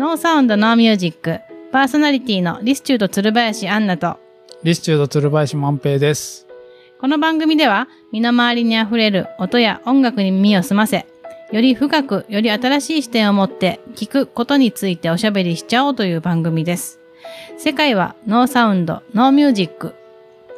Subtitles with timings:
[0.00, 1.40] ノーサウンドノーミュージック
[1.72, 4.18] パーソナリティのリスチュード鶴林アンナと
[4.62, 6.46] リスチュード鶴林万平です。
[6.98, 11.06] この番組では身の回りにあふれる音や音楽に耳を澄ませ
[11.52, 16.98] より深くより新しい視点を持って聞くことについておしゃべりしちゃおうという番組です
[17.58, 19.94] 世界はノーサウンドノーミュージック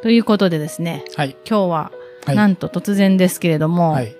[0.03, 1.31] ということでですねはい。
[1.45, 1.91] 今日は
[2.25, 2.35] はい。
[2.37, 4.15] なんと突然ですけれども、はい。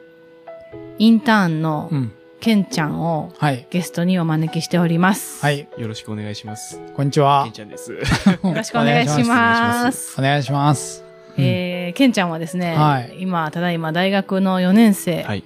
[1.00, 2.12] インターンのうん。
[2.44, 3.66] ケンちゃんをはい。
[3.70, 5.42] ゲストにお招きしております。
[5.42, 5.66] はい。
[5.78, 6.78] よろしくお願いします。
[6.94, 7.54] こんにちはけん。
[7.54, 7.94] ちゃんです。
[7.96, 8.00] よ
[8.44, 10.20] ろしくお願いします。
[10.20, 11.06] お願いします。
[11.38, 15.46] えー、ケンちゃんはですね、はい今、ただいま大学の4年生、はい。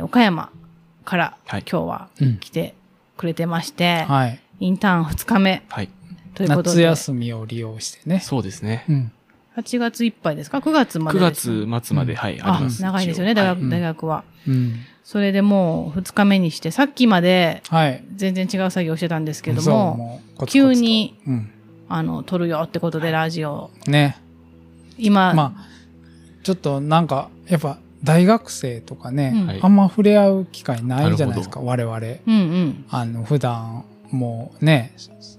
[0.00, 0.50] 岡山
[1.04, 2.38] からはい今日はうん。
[2.38, 2.76] 来て
[3.16, 4.38] くれてまして、はい。
[4.60, 5.88] インターン2日目はい。
[6.36, 8.20] ということ夏で、休みを利用してね。
[8.20, 8.84] そうですね。
[8.88, 9.12] うん。
[9.56, 12.82] 8月いっぱいですか ?9 月まで9ですね、月末まで、はい、ああります。
[12.82, 14.24] 長いですよね、大学,、うん大学は。
[14.48, 14.74] うん。
[15.04, 18.04] それでもう2日目にして、さっきまではい。
[18.16, 21.18] 全然違う作業をしてたんですけども、もうコツコツと急に。
[21.26, 21.50] うん。
[21.88, 24.16] あの、撮るよってことでラジオ、ね。
[24.96, 25.64] 今、まあ、
[26.42, 31.96] ちょっとなんか、やっぱ、大学生とかね、うんはいあんま触れ合う機会ないじゃないですか、我々。
[31.96, 32.84] うんうん。
[32.88, 34.94] あの、普段、もうね、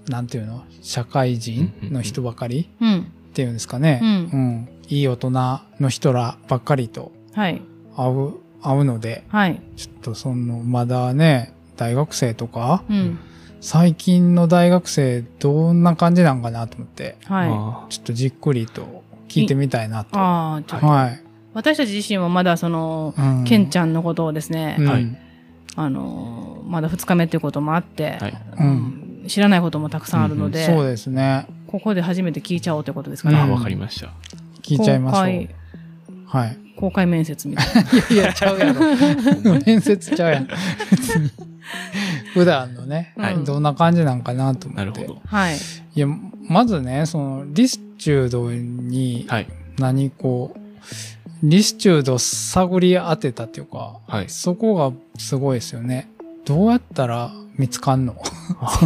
[0.08, 0.64] なんていうの？
[0.82, 3.06] 社会人の人ばかりうん。
[3.34, 3.98] っていうんですかね。
[4.00, 4.68] うんうん。
[4.88, 5.30] いい大人
[5.80, 7.60] の人らばっかりとはい。
[7.96, 9.60] 会う、会うので、はい。
[9.76, 13.18] ちょっとその、まだね、大学生とか、うん。
[13.60, 17.48] 最近の大学生どんな感じなんかなと思って、はい。
[17.50, 20.16] あちょっとじっくりと聞いてみたいなと。
[20.16, 21.20] ああ、ちょっと、はい。
[21.54, 25.18] 私たち自身もまだその、うんケンちゃんのことをですね、うんはい
[25.76, 31.46] あの、まだ2日目っていうこともあって、はいうん知らないこともたくさんあるので、そうですね。
[31.66, 33.50] ここで初めて聞いちゃおうということですかね。
[33.50, 34.10] わかりました。
[34.62, 35.48] 聞いちゃいましょう公開。
[36.26, 36.58] はい。
[36.76, 37.82] 公開面接みたいな。
[38.10, 38.80] いや、ちゃうやろ。
[39.66, 40.48] 面接ちゃうやん。
[42.34, 44.84] 普段のね、はいどんな感じなんかなと思って。
[44.84, 45.20] なるほど。
[45.24, 45.56] はい。
[45.56, 46.06] いや、
[46.48, 49.46] まずね、その、リスチュードに、はい。
[49.78, 50.58] 何こう、
[51.42, 56.08] リスチュード探り当てたっていうか、はいそこがすごいですよね。
[56.44, 58.16] どうやったら見つかんの？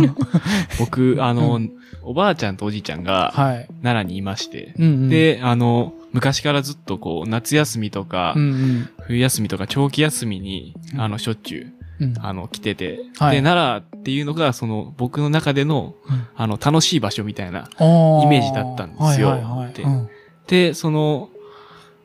[0.79, 1.61] 僕、あうの、
[2.03, 3.69] おばあちゃんとおじいちゃんがはい。
[3.83, 8.89] 奈良にいまして、うんうん、で、あの、昔からずっとこう、夏休みとかうん、うん。
[9.03, 11.01] 冬休みとか長期休みに、うん。
[11.01, 11.67] あの、しょっちゅ
[11.99, 13.37] う、うん、あの、来てて、はい。
[13.37, 16.27] で、奈良っていうのが、その、僕の中での、うん。
[16.37, 17.69] あの、楽しい場所みたいな。
[17.81, 19.73] イイメージだったんですよはいはいはい。
[19.73, 20.09] でうん。
[20.47, 21.29] で、その、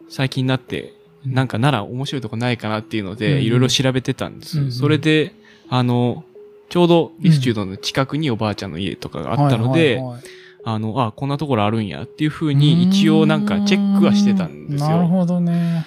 [0.10, 0.94] 最近になって、
[1.26, 4.60] なんか奈良面白いとこないかなっていうのうんで、いろいろ調べてたんです。
[4.60, 4.72] うん。
[4.72, 5.34] それで、
[5.74, 6.24] あの、
[6.70, 10.00] ちょうどリスチュードの近くにおばあちゃんの家とかがあったので、
[10.64, 14.90] あの、あ、こんなところあるんやっていう風に一応なんかチェックはしてたんですよ。
[14.92, 15.84] なるほどね。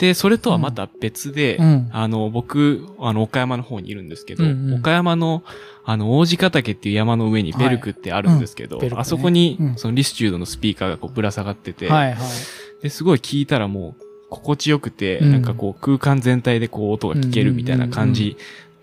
[0.00, 1.88] で、それとはまた別で、うん。
[1.92, 4.74] あの、僕、あの、岡山の方にいるんですけど、うんうん。
[4.80, 5.44] 岡山の、
[5.84, 9.00] あの、王子ヶ岳っていう山の上にベルクってあるんですけど、はいうんね。
[9.00, 9.76] あそこに、うん。
[9.76, 12.18] そのリスチュードのスピーカーがこうぶら下がってて、はいはい。
[12.82, 15.32] で、すごい聞いたらもう、心地よくて、うん。
[15.32, 18.36] なんかこう、空間全体でこう、音が聞けるみたいな感じ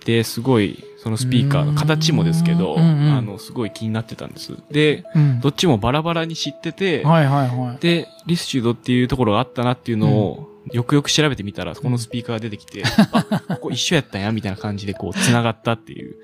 [0.05, 4.53] で、すごい、そのスピーカーの形もですけど、うんうんあの、すごい気になってたんです。
[4.71, 7.77] で、うんどっちもバラバラに知ってて、はいはいはい。
[7.79, 13.23] で、リスチュードっていうところがあったなっていうのを、よくよく調べてみたら、このスピーカーが出てきて、 あ、
[13.55, 16.15] ここ一緒やったんや、みたいな感じでこう、繋がったっていう。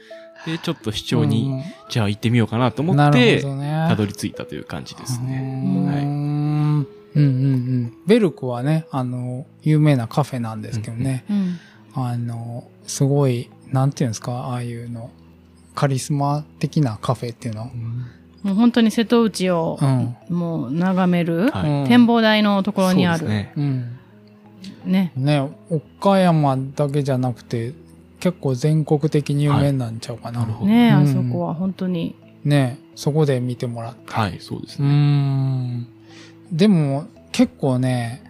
[0.46, 3.88] で、ちょっと視聴に、じゃあ行ってみようかなと思って、ね。
[3.88, 5.42] たどり着いたという感じですうーね。
[5.42, 7.28] んはいうんうんう
[7.58, 7.94] ん。
[8.08, 11.59] ベルクはね、あの、有名なカフェなんですけどね、うん。
[11.94, 15.09] あの、すごい、なんていうんですか、ああいうの、
[15.76, 17.72] カリスマ的なカフェっていうの？
[18.44, 20.16] もう本当に瀬戸内をうん。
[20.30, 21.52] もう眺める、
[21.88, 23.20] 展望台のところにある。
[23.20, 23.54] そうですね。
[23.56, 24.92] うん。
[24.92, 25.12] ね。
[25.16, 27.74] ね、岡山だけじゃなくて、
[28.20, 30.46] 結構全国的に有名なんちゃうかな。
[30.46, 32.16] ねうんあそこは本当に。
[32.44, 34.12] ね、そこで見てもらって。
[34.12, 34.88] はい、そうですね。
[34.88, 35.88] ん。
[36.52, 38.24] でも、結構ね、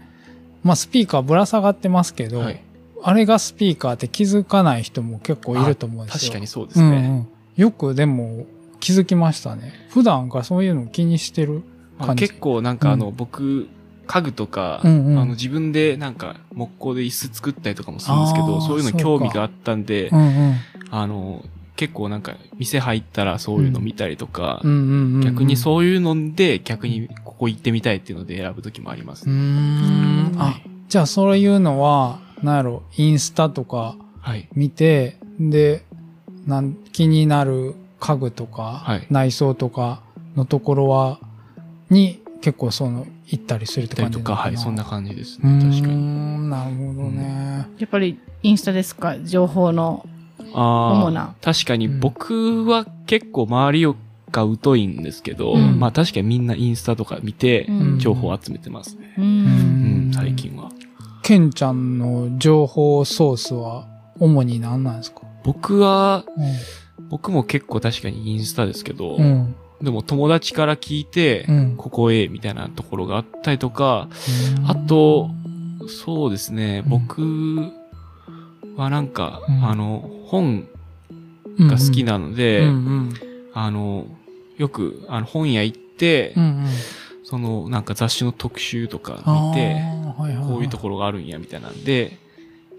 [0.63, 2.61] まあスピーカーぶら下がってますけど、はい。
[3.03, 6.19] あれがスピーカーって気づかない人も結構いると思うんですよ。
[6.19, 6.85] 確かにそうですね。
[6.85, 7.27] うんうん。
[7.55, 8.45] よくでも
[8.79, 9.73] 気づきましたね。
[9.89, 11.63] 普段からそういうの気にしてる
[11.97, 12.27] まあ感じ。
[12.27, 13.67] 結構なんかあの、うん僕、
[14.07, 20.55] 家具とか、うんうんあの自分でなんか木工で椅子作ったりとかもするんですけど、そういうの興味があったんで、うんうん。
[20.89, 21.45] あの、
[21.77, 24.61] 結構なんか店入ったらそういうの見たりとか。
[25.23, 29.33] 逆にそういうので逆にここ行ってみたいっていうので選ぶ時もありますね。
[29.33, 30.35] ん。
[30.37, 30.59] あ、
[30.89, 34.47] じゃあそういうのは、なんやろ、インスタとかはい。
[34.55, 35.83] 見て、で、
[36.47, 40.01] なん気になる家具とか、はい内装とか
[40.35, 41.19] のところは、
[41.89, 45.49] に結構その、行ったりするって感じかなはい、そんな感じですね。
[45.57, 46.49] ん確かに。
[46.49, 47.65] なるほどね。
[47.79, 49.17] やっぱりインスタですか？
[49.23, 50.05] 情報の
[50.53, 51.35] ああ、主な。
[51.41, 59.13] 確かに僕は結構周りが疎いんですけど、うんまあ確かにみんなインスタとか見てうん情報を集めてますね。
[59.17, 59.21] う。
[59.21, 60.71] うんん、最近は。
[61.23, 63.87] ケンちゃんの情報ソースは
[64.19, 65.21] 主に何なんですか？
[65.43, 66.25] 僕は、
[67.09, 69.23] 僕も結構確かにインスタですけど、うん。
[69.23, 69.55] うん。
[69.83, 74.07] でも友達から聞いて、うんここへみたいなところがあったりとか、
[74.67, 75.29] あと、
[75.87, 77.71] そうですね、うん僕
[78.77, 80.67] はなんか、うんあの、本
[81.57, 83.13] うん、が好きなので、うんうん。
[83.53, 84.05] あの、
[84.57, 86.65] よく、あの、本屋行って、うんうん。
[87.31, 92.17] その、なんか雑誌の特集とかあ見て、ーはいはいはいこういうところがあるんや、みたいなんで、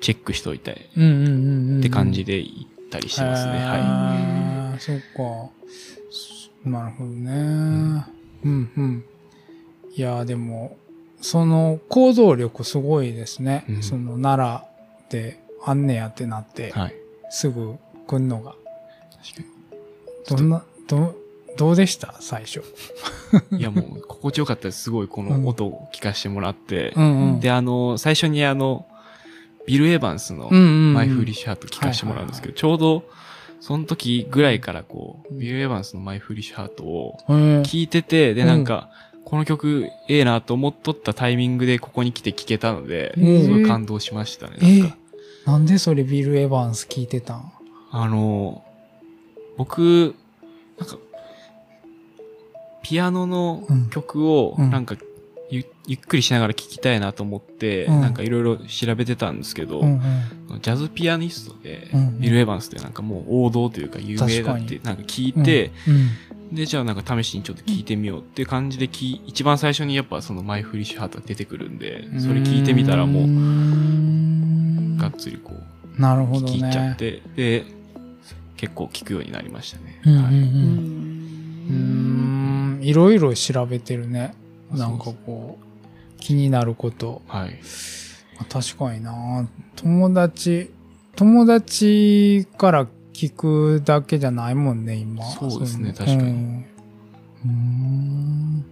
[0.02, 1.80] チェックしといたいっうんうんうんうん。
[1.80, 3.52] て感じで行ったりしてますね。
[3.52, 4.78] ははい。
[4.78, 6.68] そっか。
[6.68, 7.30] なるほどね。
[8.44, 9.04] うんうん。
[9.96, 10.76] いや、でも、
[11.22, 13.64] その行動力すごいですね。
[13.70, 14.66] うんその奈
[15.08, 16.94] 良であんねやってなってい。、はい。
[17.30, 17.76] すぐ
[18.06, 18.54] 来んのが。
[20.28, 21.14] 確かどんな、ど、
[21.56, 22.14] どうでした？
[22.20, 22.62] 最初。
[23.52, 23.60] に。
[23.60, 24.84] いや、もう、心地よかったです。
[24.84, 26.94] すごい、この音を聞かせてもらって。
[26.98, 28.86] んで、あの、最初にあの、
[29.66, 30.94] ビル・エヴァンスのうんうんうん。
[30.94, 33.04] マイ・フーリッシュハート聞かせてもらうんですけど、ちょうど、
[33.60, 38.48] その時ぐらいからこう、ビル・エヴァンスのマイ・フーリッシュハートを聞いてて、で、うん。
[38.48, 38.90] なんか、
[39.24, 43.42] この曲ええなと思っとったタイミングでここに来て聴けたので、うん。
[43.44, 44.56] すごい感動しましたね。
[44.62, 44.96] えなんか。
[45.46, 47.52] なんでそれビル・エヴァンス聞いてたん？
[47.92, 48.62] あの、
[49.56, 50.14] 僕、
[50.78, 50.96] なんか、
[52.82, 54.70] ピアノの曲を、うん。
[54.70, 54.96] なんか、
[55.50, 58.00] ゆゆっくりしながら聴きたいなと思って、うん。
[58.00, 60.00] なんかいろいろ調べてたんですけど、うん
[60.60, 66.54] ジャズピアニストで、うんビル・エヴァンスってなんかもう王道というか有名だって確なんか聞いて、うん。
[66.54, 74.96] で、じゃあなんか試しにちょっと聞いてみようっていう感じでき、一番最初にやっぱそのマイ・フリッシュハートが出てくるんで、それ聞いてみたらもう、ん。
[74.98, 75.52] がっつりこ
[75.98, 76.52] う、なるほどね。
[76.52, 77.64] 聞いちゃって、で、
[78.56, 80.00] 結構聞くようになりましたね。
[80.04, 80.22] うんうんう。
[80.24, 80.34] はい。
[80.34, 82.11] ううん。
[82.82, 82.88] うんん。
[82.88, 84.34] いろいろ調べてるね。
[84.72, 87.22] なんかこう、気になること。
[87.26, 87.58] はい。
[88.48, 90.70] 確かにな友達、
[91.16, 95.24] 友達から聞くだけじゃないもんね、今。
[95.24, 96.64] そうですね確かに
[97.44, 98.64] うん。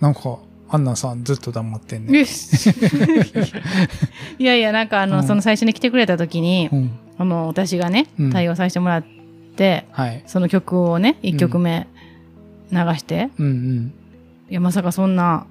[0.00, 0.38] なんか、
[0.70, 2.24] アンナさんずっと黙ってんね。
[4.38, 6.90] いやいや、なんかあの、うんその最初に来てくれた時にう、ん。
[7.16, 9.04] あの、私がねうん、対応させてもらっ
[9.56, 10.22] て、はい。
[10.26, 11.88] その曲をね、一曲目
[12.70, 13.92] 流して、うんうん。
[14.50, 15.46] いや、まさかそんな、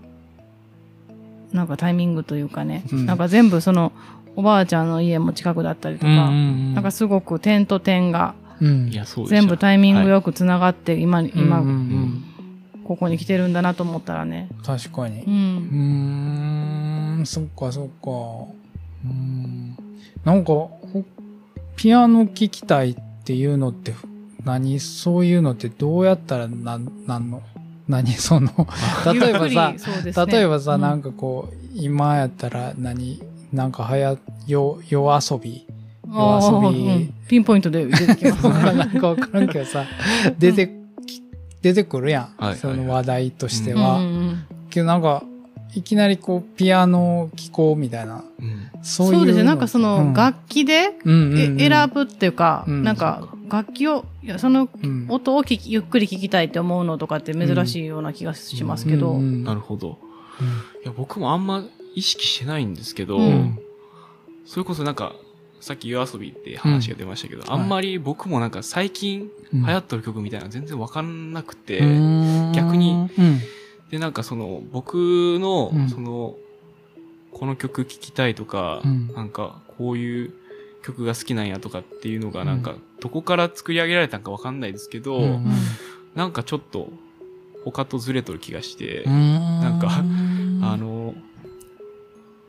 [1.52, 3.92] なんかタイミングというかね、うんなんか全部その、
[4.36, 8.90] おばあちゃんの家も近くだったりとか、うんなんかすごく点と点がうん。
[8.90, 12.24] いや、そうでした全部タイミングはいよくつながって、今、今、うんうん
[12.88, 14.48] ここに来てるんだなと思ったらね。
[14.50, 15.28] うん確かにう。。
[15.28, 18.54] うんーん、そっかそっか。
[19.06, 19.76] うん。
[20.24, 21.04] なんか、ほ
[21.76, 23.94] ピアノ聴きたいっていうのって、
[24.48, 27.42] 何そういうのってどうやったらなん、なんの？
[27.88, 28.50] 何その、
[29.14, 29.78] 例えばさね。
[30.32, 30.82] 例えばさ、うん。
[30.82, 33.22] なんかこう、今やったら何、
[33.54, 34.18] なんかはや、
[34.48, 35.66] よ、夜遊び？
[36.06, 36.88] 夜遊び？
[36.88, 37.14] うん。
[37.28, 38.44] ピンポイントで出てきます。
[38.76, 39.86] なんかわからんけどさ、
[40.40, 40.68] 出て
[41.06, 41.22] き、
[41.62, 42.44] 出てくるやん。
[42.44, 44.00] はいその話題としてうんは。
[44.00, 44.44] うん。
[44.70, 45.24] けどなんか、
[45.74, 48.24] いきなりこう、ピアノ聴こうみたいな。
[48.40, 48.68] うん。
[48.82, 49.14] そういう。
[49.16, 49.44] そうですね。
[49.44, 50.14] なんかその、うん。
[50.14, 52.84] 楽器で、選ぶっていうか、うん。
[52.84, 55.06] なんか、楽器を、いやそのうん。
[55.10, 59.12] 音を聞きゆっくり聞きたいって思うのとかって珍しいような気がしますけど。
[59.12, 59.20] うん。
[59.20, 59.44] うん。
[59.44, 59.98] なるほど。
[60.84, 61.64] いや、僕もあんま
[61.96, 63.60] 意識してないんですけど、うん。
[64.46, 65.14] それこそなんか、
[65.60, 67.52] さっき夜遊びって話が出ましたけど、ん。
[67.52, 69.66] あんまり僕もなんか最近うん。
[69.66, 72.52] 流行ってる曲みたいなの全然わかんなくて、うん。
[72.54, 72.92] 逆に。
[72.92, 73.40] うん。
[73.90, 74.96] で、なんかその、僕
[75.40, 76.36] のうん、その、
[77.32, 79.14] この曲聴きたいとか、うん。
[79.14, 80.34] なんか、こういう
[80.84, 85.46] 曲が好きなんやとかっていうのが、なんか、どこから作り上げられたんかわかんないですけど、うん
[86.16, 86.90] なんかちょっと、
[87.64, 90.04] 他とずれとる気がして、ななんか
[90.64, 91.14] あの、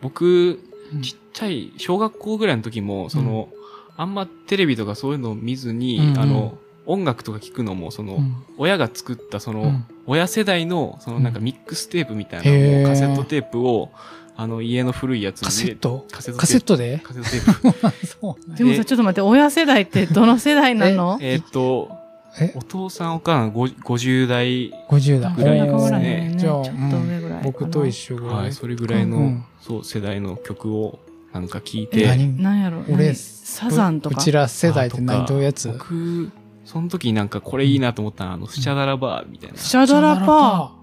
[0.01, 0.59] 僕、
[1.03, 3.51] ちっちゃい、小学校ぐらいの時も、その、
[3.99, 6.19] あんまテレビとかそういうのを見ずに、うんうん。
[6.19, 8.37] あの、音楽とか聞くのも、その、うん。
[8.57, 9.85] 親が作ったその、うん。
[10.07, 13.91] 親世代の、そのなんかミックステープみたいなのをカセットテープを、
[14.41, 16.07] あの、家の古いやつにカセット？
[16.13, 17.01] カセットカセットで？
[17.03, 18.07] カセットテープ。
[18.07, 21.19] そうでもさ、ちょっと待って、親世代って どの世代なの？
[21.21, 21.35] え？
[21.35, 21.91] ーっと、
[22.39, 22.53] え？
[22.55, 25.35] お父さんお母さんご50代、50代。
[25.35, 26.35] ぐらいですね。
[26.37, 28.37] じゃあ、ちょっと上ぐらい僕と一緒ぐらい。
[28.37, 29.45] はい、それぐらいの、うん。
[29.61, 31.01] そう、世代の曲を
[31.33, 33.17] なんか聞いえて、何なんやろ俺何？
[33.17, 34.21] サザンとか？
[34.21, 35.33] うちら世代って何あとか。
[35.33, 35.69] どういうやつ？
[35.69, 36.31] 僕、
[36.65, 39.59] その時になんかこれいいなと思ったのは、あの、スチャダラバーみたいな。
[39.59, 40.78] シャダラパー。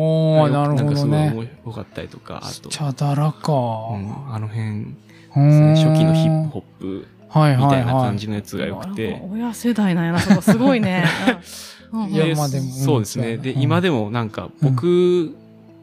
[0.00, 1.32] おー、なるほどなんかすごいね。
[1.34, 3.52] 面白かったりとか、あと、チャダラか。
[3.52, 3.54] う
[3.96, 4.94] ん、あの辺、
[5.30, 7.64] 初期のヒップホップはいはいはい。
[7.66, 9.18] みたいな感じのやつが良くてか。
[9.32, 11.04] 親世代なんやな、そこすごいね。
[11.90, 13.38] うんうんいやでまあでもうんそうですね。
[13.38, 15.34] で、うん今でもなんか、僕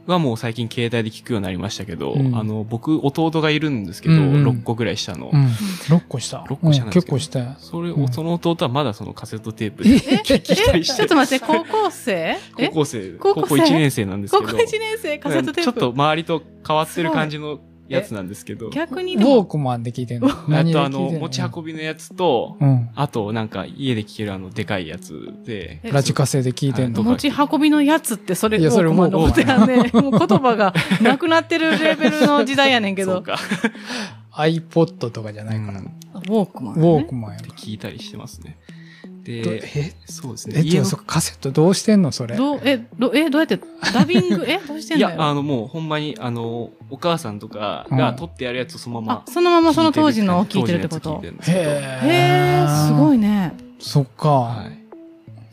[0.07, 5.31] はもう最近携帯で聞くようになりましたけど、うんあの、僕、弟がいるんですけど、うんうん6個ぐらい下の。
[5.33, 5.45] うん。
[5.47, 6.39] 6個した。
[6.49, 7.55] 6個下なんうん結ですけど構したよ。
[7.59, 12.37] それを、うんその弟はまだそのカセットテープでえ聞きたりしちょってと待って、 高校生？
[12.57, 12.67] え？
[12.69, 13.41] 高校生、高校生？
[13.41, 15.61] 高校1年生なんですけど、高校1年生カセットテープ。
[15.63, 20.27] ちょっと周りと変わってる感じのやつなんですけど、ウ逆にでもォークマンで聞いてんの？
[20.57, 22.89] あとあの、持ち運びのやつと、うん。
[22.95, 25.13] あとなんか家で聴けるあの、でかいやつ
[25.45, 27.01] で、えラジカセで聞いてんの？
[27.03, 29.91] はい持ち運びのやつってそれいやそれウォークマンのこと やね。
[29.93, 33.13] もう言葉がなくなってるレベルの時代やねんけど。
[33.15, 33.37] そうか。
[34.33, 35.79] iPod とかじゃないから。
[35.79, 36.87] うんウォークマン、ウね。
[36.87, 38.57] ォークマンやか聞いたりしてますね。
[39.31, 39.43] ら。
[39.43, 40.55] で、えそうですね。
[40.57, 42.35] え、家のじゃあそカセットどうしてんのそれ？
[42.35, 43.59] どう、え、どえ、どうやって、
[43.93, 51.21] ダビング、 え、どうしてんいや、あの、もうほんまに、あの、お母さんとかが撮ってやるやつをそのままあ、そのままその当時のを聞いてるってこと？
[51.23, 51.27] へ
[52.03, 53.15] へー、すごい。
[53.15, 53.53] いね。
[53.79, 54.29] そっか。
[54.29, 54.85] はい。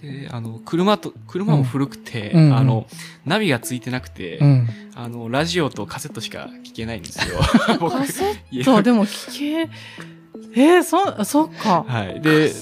[0.03, 2.87] で、あの、車と、車も古くて、うんうんあの、
[3.25, 4.69] ナビがついてなくて、うん。
[4.97, 7.39] あの、ラジオとカセットしか聞けないんですよ。
[7.79, 9.71] 僕カセット、でも聞け、
[10.55, 11.85] えー、そ、そっか。
[11.87, 12.21] はい。
[12.21, 12.53] で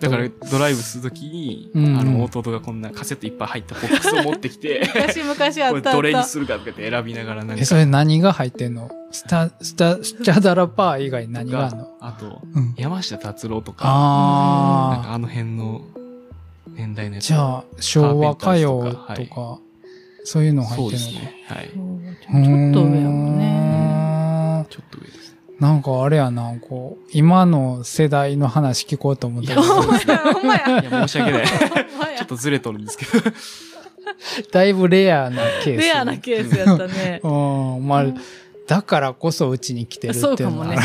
[0.00, 5.96] だからドライブするときに、うんうんあの、弟がこんなカセットいっぱい入ったボックスを持ってきて、昔昔あこれったあった。
[5.96, 8.90] どれにするかとかって選びながらなんえ、かそれ何が入ってんの？
[9.12, 11.88] スタ、スタ、スチャダラパー以外何があんの？
[12.00, 12.74] あと、うん。
[12.76, 15.82] 山下達郎とか、なんあかあの辺の
[16.68, 17.16] 年代のあ。
[17.16, 17.26] やつ。
[17.28, 19.58] じゃあ、昭和歌謡とカーペンターズとか、
[20.24, 21.44] そういうの入そうってるのですね。
[21.46, 21.68] はい。
[21.68, 23.44] ちょっと上やもんね。
[23.44, 24.66] ね。
[24.70, 25.33] ちょっと上ですね。
[25.60, 30.80] なんかあれやな、こう、今の世代の話聞こうと思ったけど、ほんまや、ほんまや。
[30.80, 31.46] いや、申し訳ない。
[31.46, 33.30] ちょっとずれとるんですけど。
[34.52, 35.80] だいぶレアなケース。
[35.80, 37.20] レアなケースやったね。
[37.24, 37.28] う
[37.78, 38.06] ん、まあ、
[38.66, 40.78] だからこそうちに来てるってそいううのはかもね。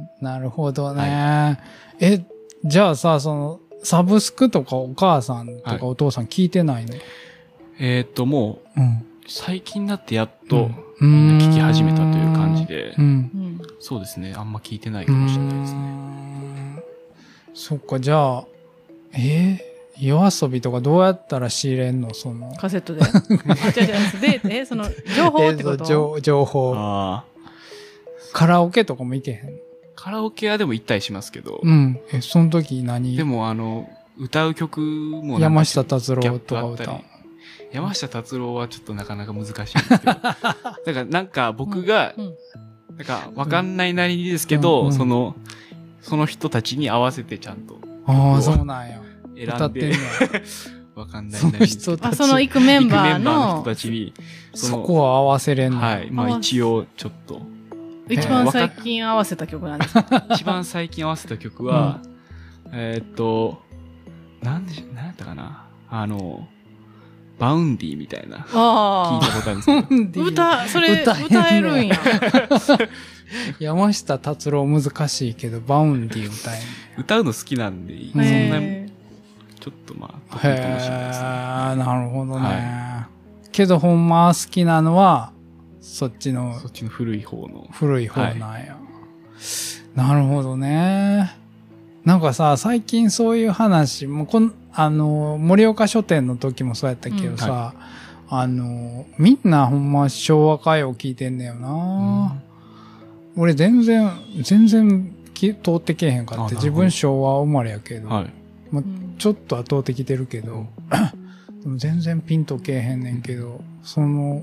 [0.20, 1.58] なるほどね。
[2.00, 2.20] え、
[2.64, 6.94] じゃあさ、その、サブスクとかお母さんとはいかお父さん聞いてないの、
[7.78, 9.04] えーっと、もう、うん。
[9.26, 13.04] 最近になってやっと、うん聞き始めたという感じでう、ん。
[13.04, 14.34] うんそうですね。
[14.36, 15.78] あんま聞いてないかもしれないですね。
[15.80, 16.82] ん
[17.54, 18.44] そっか、じゃあ、
[19.14, 19.68] えー？
[20.00, 22.14] 夜遊びとかどうやったら仕入れんの？
[22.14, 22.54] その。
[22.56, 23.02] カセットで？
[23.02, 24.42] あ、違う違う。
[24.48, 24.84] で、え、その、
[25.16, 25.84] 情報ってこと？
[25.84, 26.74] えー情情報。
[28.32, 29.40] カラオケとかも行けへん？
[29.96, 31.98] カラオケはでも行ったりしますけど、うん。
[32.12, 33.16] え、その時何？
[33.16, 33.88] でもあの、
[34.18, 37.00] 歌う曲も山下達郎とか歌。
[37.72, 40.04] 山下達郎はちょっとなかなか難しいんですけど。
[40.12, 40.44] だか
[40.86, 42.34] らなんか僕が、うん
[42.96, 45.36] なんかわかんないなりにですけど、その、
[46.00, 47.78] その人たちに合わせてちゃんと。
[48.06, 49.00] ああ、そうなんや。
[49.36, 49.92] 歌選んで
[50.96, 53.32] わかんないなりにでその行くメンバーの。
[53.32, 54.12] の人、たちに、
[54.52, 55.78] そこは合わせれんの。
[55.78, 56.10] はい。
[56.10, 57.40] まあ一応ちょっと、
[58.08, 60.24] 一番最近合わせた曲なんですか？
[60.34, 62.00] 一番最近合わせた曲は、
[62.72, 63.62] えーっと、
[64.42, 65.66] なんでし、なんやったかな。
[65.88, 66.48] あの、
[67.38, 70.24] Vaundy みたいな、聞いあたことあるんですけど。
[70.24, 70.28] あ。
[70.28, 71.96] 歌、それ、歌えるんや。
[73.60, 76.66] 山下達郎難しいけど、 Vaundy 歌えんね
[76.96, 78.88] 歌うの好きなんで、そんな、へ
[79.60, 81.26] ちょっとまあ、得意かもしれないですね。
[81.84, 82.46] なるほどね。
[82.46, 83.08] は
[83.52, 85.32] けど、ほんま好きなのは、
[85.80, 87.68] そっちのそっちの古い方の。
[87.72, 88.76] 古い方なんや。
[89.94, 91.36] なるほどね。
[92.04, 97.74] なんかさ、最近そういう話、もうこん、あの、盛岡書店の時もそうやったけどさ、
[98.28, 102.36] あの、みんなほんま昭和歌謡聞いてんだよな、
[103.36, 104.10] 俺全然、
[104.42, 108.30] 全然き通ってけえへんかって、自分昭和生まれやけど、はい。
[108.72, 109.14] うん。
[109.18, 110.66] ちょっとは通ってきてるけど、
[111.62, 114.42] でも全然ピンとけえへんねんけど、その、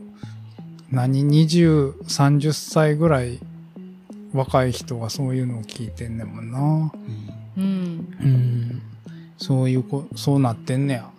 [0.91, 3.39] 何、20、30歳ぐらい
[4.33, 6.91] 若い人がそういうのを聞いてんねんもんな。
[7.57, 7.61] うん。
[7.61, 8.07] うん。
[8.21, 8.81] うん。
[9.37, 11.09] そういうこ、そうなってんねや。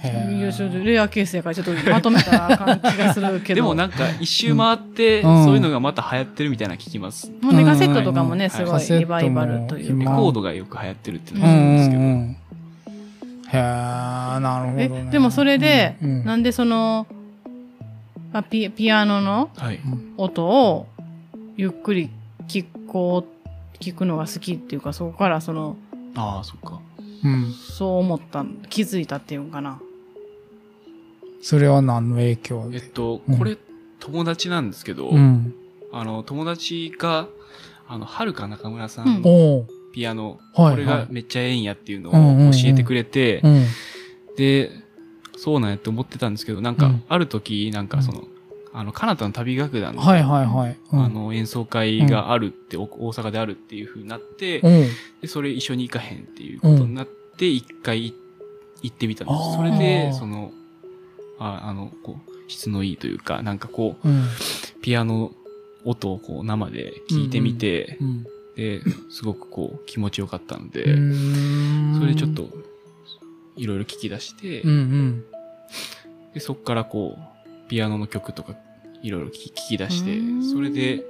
[0.00, 0.84] へいや、ちょっとえ。
[0.84, 3.56] レアケースやから、ちょっとまとめたらあかん気がするけど。
[3.56, 7.30] でもなんか一周回って、うんそういうのがまた流行ってるみたいなの聞きます。
[7.40, 10.16] もうね、カセットとかもね、うんすごいリバイバルという今レか。
[10.16, 12.00] コードがよく流行ってるっていううのがあるんですけど。
[12.00, 12.30] んうんうん。
[12.30, 12.36] へ
[13.52, 17.06] え、なるほど、えね。、でもそれで、うんうんなんでその、
[18.32, 19.80] あピピアノのはい。
[20.16, 20.86] 音を
[21.56, 22.10] ゆっくり
[22.46, 23.48] 聞こう、
[23.82, 25.76] 聞くのが好きっていうか、そこからその、
[26.14, 26.80] ああ、そっか。
[27.24, 27.52] うん。
[27.52, 29.80] そう思った、気づいたっていうのかな。
[31.40, 32.78] それは何の影響で？
[32.78, 33.56] えっとうん、これ、
[34.00, 35.54] 友達なんですけど、うん。
[35.92, 37.28] あの、友達が、
[37.88, 40.98] あの、はるか中村さうんん、おうピアノ、はい、これはい。
[41.00, 43.64] がめっちゃええんやっていうのうんうんうんを教えてくれて、うん。
[44.36, 44.70] で、
[45.36, 48.24] そうなんやって思ってたんですけど、なんかうん、ある時、なんかその、
[48.78, 50.78] あの、カナダの旅楽団の、はいはいはい。
[50.92, 54.86] うんあ、の、演奏会があるって、お大阪であるっていう風になって、うん。
[55.20, 58.14] で、それ一緒に行かへんっていうことになって、一回い
[58.82, 59.56] 行ってみたんです。
[59.56, 60.52] それで、その、
[61.40, 64.28] ああの、こう、質のいいというか、なんかこう、うん。
[64.80, 65.32] ピアノ
[65.84, 68.22] 音をこう生で聞いてみて、うん。
[68.54, 68.80] で、
[69.10, 72.48] すごくこう気持ちよかったんで、うんそれでちょっ、と
[73.56, 75.24] いろいろ聞き出して、うんうん。
[76.32, 78.54] でそこからこう、ピアノの曲とか
[79.02, 81.04] いろいろ聞き出してうん、それで、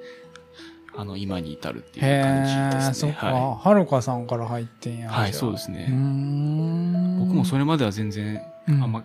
[0.97, 3.13] あの、今に至るっていうへ感じえ、ですね。
[3.13, 3.27] そっか。
[3.33, 5.07] ははるかさんから入ってんや。
[5.07, 5.09] い。
[5.09, 5.87] はい、そうでですね。
[7.21, 9.05] 僕もそれまでは全然、うんあんま、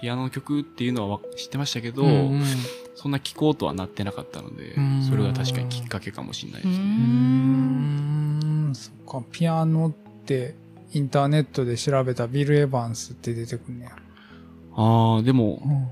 [0.00, 2.42] ピアノの曲っていうのはわ知ってましたけど、うんうん
[2.94, 6.78] そんな聴こうとはなってなかったのでうん、それが確かにきっかけかもしれないですうね。
[6.78, 6.84] うー
[8.70, 9.92] んそっか、ピアノっ
[10.24, 10.54] て
[10.92, 13.96] インターネットで調べたビル・エヴァンスって出てくんねや。
[14.76, 15.88] ああ、でも、うん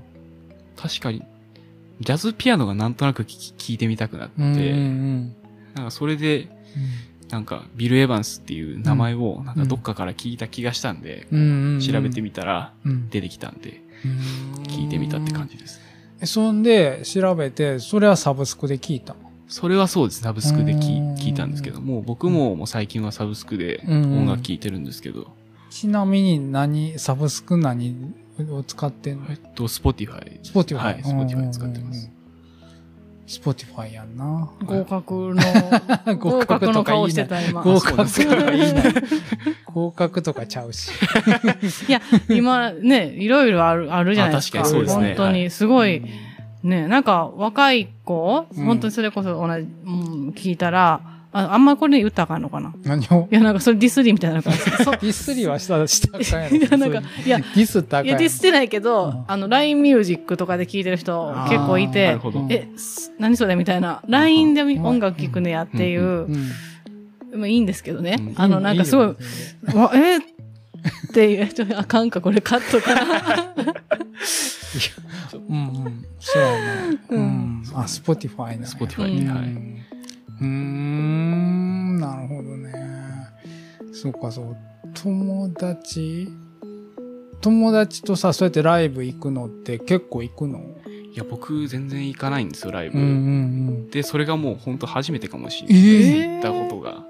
[0.75, 1.23] 確かに、
[1.99, 5.35] ジャズピアノがなんとなく聞き聞いてみたくなって、うんうん
[5.75, 6.49] なんかそれで、
[7.29, 11.39] なんかビル・エヴァンスっていう名前をなんかどっかから聞いた気がしたんで、うん。
[11.39, 13.09] うんうん調べてみたらうん。
[13.09, 14.63] 出てきたんで、うん。
[14.63, 15.83] 聞いてみたって感じですね。
[16.21, 19.15] えそんで調べて、それはサブスクで聞いた。
[19.47, 20.21] それはそうです。
[20.21, 24.19] サブスクで聞いたんですけども、僕ももう最近はサブスクでうん。
[24.19, 25.31] 音楽聴いてるんですけど、
[25.71, 28.13] ちなみに何、サブスク何
[28.51, 29.25] を使ってんの？
[29.29, 30.39] えっと、Spotify。
[30.43, 31.03] Spotify。
[31.03, 32.09] はい、Spotify 使ってます。。
[33.25, 34.49] Spotify やんな。
[34.65, 35.41] 合格の、
[36.05, 37.61] 合 合格格の顔してた今。
[37.61, 38.93] 合格とか言いない。
[39.65, 40.91] 合格とかちゃうし。
[41.87, 44.59] いや、今ね、いろいろある、あるじゃないですか。
[44.59, 46.03] あ確かにそうですね本当に、すごい、
[46.63, 51.01] ね、なんか若い子、うん本当にそれこそ同じ、うん、聞いたら、
[51.33, 52.73] ああんまこれ言ったらあかんのかな？
[52.83, 53.27] 何を？
[53.31, 54.59] いや、なんかそれディスリみたいな感じ。
[54.83, 56.57] そディスりはした、したらあかんやろ。
[56.57, 62.45] いや、なんか、いや、ディスったらあいや、ディスってないけど、うんあの、LINE ミュージックとかで聞いてる人結構いてなる、ほど。
[62.49, 64.01] え、す何それみたいな。
[64.07, 66.51] LINE でうん音楽聴くねやっていうう、ん
[67.35, 68.17] まあいいんですけどね。
[68.19, 69.15] うんあの、なんかすごい、よ
[69.73, 70.17] わ、え？
[70.17, 70.21] っ
[71.13, 73.53] ていう、ちょっとあかんか、これカットかな。
[75.49, 76.05] うんうん。
[76.19, 76.51] そうや
[76.91, 76.97] ね。
[77.09, 77.63] ううんん。
[77.73, 78.67] あ、 Spotify な。
[78.67, 79.73] Spotify で、うんはい。
[80.43, 80.55] うんうー
[81.95, 82.73] ん、なるほどね。
[83.93, 84.55] そうか、そう。
[84.93, 86.29] 友達？
[87.41, 90.59] 友達とさ、そうやってライブ行くのって結構行くの？
[91.13, 92.97] いや、僕全然行かないんですよ、ライブ。
[92.97, 95.77] うんうんで、それがもう本当初めてかもしれない。
[95.77, 97.03] ええ行ったことが。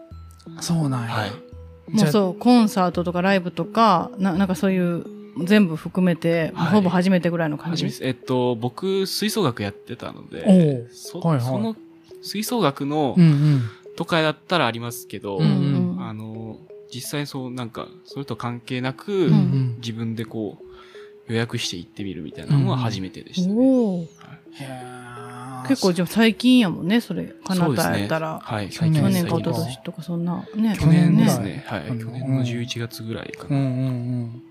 [0.47, 0.61] うん。
[0.61, 1.07] そうなんや。
[1.07, 1.31] はい。
[1.89, 5.05] もうそう、コンサートとかライブとか、ななんかそういう、
[5.45, 7.85] 全部含めて、はいほぼ初めてぐらいの感じ？
[7.85, 8.19] 初めてです。
[8.19, 11.75] えっと、僕、吹奏楽やってたのおで、うそはいはいその
[12.23, 13.61] 吹奏楽のうんうん。
[13.95, 16.57] とかだったらありますけど、うんうんあの、
[16.91, 19.75] 実際そう、なんか、それと関係なく、うんうん。
[19.77, 23.55] 自分でこう、予約して行ってみるみたいなのは初めてでしたね。
[23.55, 24.07] おー
[24.53, 27.25] へー結構じゃあ最近やもんね、それ。
[27.25, 28.39] かなそうですねたやったら。
[28.43, 30.77] はい、去年去年か一昨年とかそんな、ね。
[30.77, 31.63] 去年でねすね。
[31.67, 31.87] はい。
[31.87, 33.55] うん去年の11月ぐらいかな。
[33.55, 33.91] うんうんう
[34.25, 34.43] ん。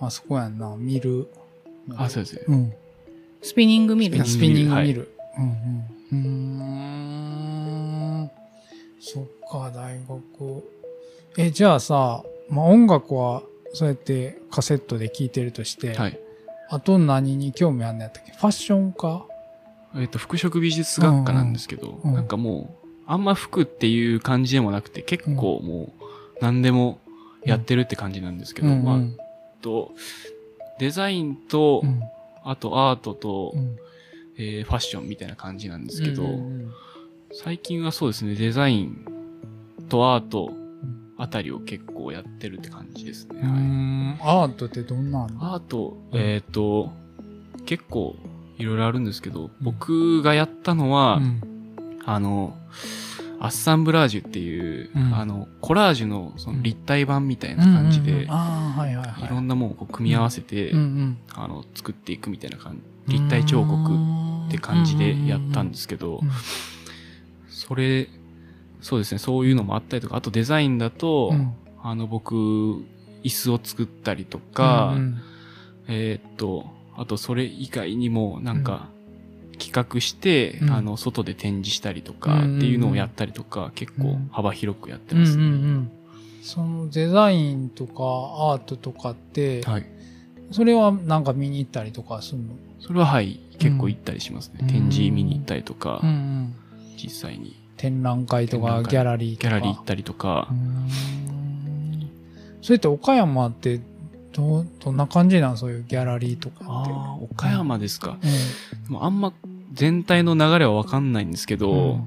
[0.00, 1.28] あそこやんな、見る。
[1.96, 2.42] あ、そうですね。
[2.48, 2.72] うん。
[3.40, 4.18] スピニングミル。
[4.24, 5.08] ススピニングはい見る。
[5.38, 6.01] うんうん。
[6.12, 8.30] うーん。
[9.00, 10.62] そっか、大学。
[11.38, 16.18] え、じゃあさ、まあ、音楽は、そうやってカセットで聴いてるとして、はい。
[16.68, 18.32] あと何に興味あんのやったっけ？
[18.32, 19.26] ファッションか？
[19.96, 22.16] えっと、服飾美術学科なんですけど、うんうん。
[22.16, 26.04] なんかもう、あんま服っていう感じでもなくて、結構もう、
[26.42, 27.00] 何でも
[27.44, 28.98] やってるって感じなんですけど、まあ、
[29.62, 29.92] と、
[30.78, 32.02] デザインと、うん。
[32.44, 33.76] あとアートと、うん
[34.38, 36.34] えーファッションみたいな感じなんですけど、うんう
[36.68, 36.72] ん
[37.34, 39.06] 最近はそうですね、デザイン
[39.88, 43.40] とアートんあたりを結構やってるって感じですね。
[43.42, 43.58] うーはい。
[43.58, 45.54] んアートってどんなんの？
[45.54, 46.92] アート、えっ、と、
[47.64, 48.16] 結構
[48.58, 51.40] いろいろあるんですけど、僕がやったのは、うん。
[52.04, 52.54] あの、
[53.40, 55.14] アッサンブラージュっていう、うん。
[55.14, 61.18] あの、コラージュのその立体版みたいな感じで、いろんなものを組み合わせて、うんうん。
[61.34, 63.92] あの、作っていくみたいな感じ、立体彫刻
[64.48, 66.30] って感じでやったんですけどうん、
[67.48, 68.08] それ、
[68.80, 71.54] そうですね、そういうのもあったりとか、あとデザインだと、うん。
[71.82, 75.20] あの、僕、椅子を作ったりとか、うん
[75.88, 78.88] えーっと、あとそれ以外にも、なんか、
[79.58, 80.70] 企画して、うん。
[80.70, 84.28] あの、外で展示したりとか、うんっていうのをやったりとか、結構うん。
[84.32, 85.44] 幅広くやってうんうんうますね。
[85.44, 85.90] ん。
[86.42, 89.86] そのデザインとかアートとかって、はい。
[90.52, 92.54] それはなんか見に行ったりとかするの？
[92.80, 94.58] それははい、結構行ったりしますね。
[94.60, 96.54] うん展示見に行ったりとか、うんうん
[96.96, 99.48] 実際に展覧会とかギャラリーとか。
[99.48, 100.48] ギャラリー行ったりとか
[102.60, 103.80] それって岡山って
[104.32, 105.56] どう、どんな感じなん？
[105.56, 106.92] そういうギャラリーとかって。
[106.92, 108.18] ああ、岡山ですか。
[108.20, 108.24] う
[108.84, 109.32] でもあんま
[109.72, 111.58] 全体の流れはわかんないんですけん。
[111.58, 112.06] ど、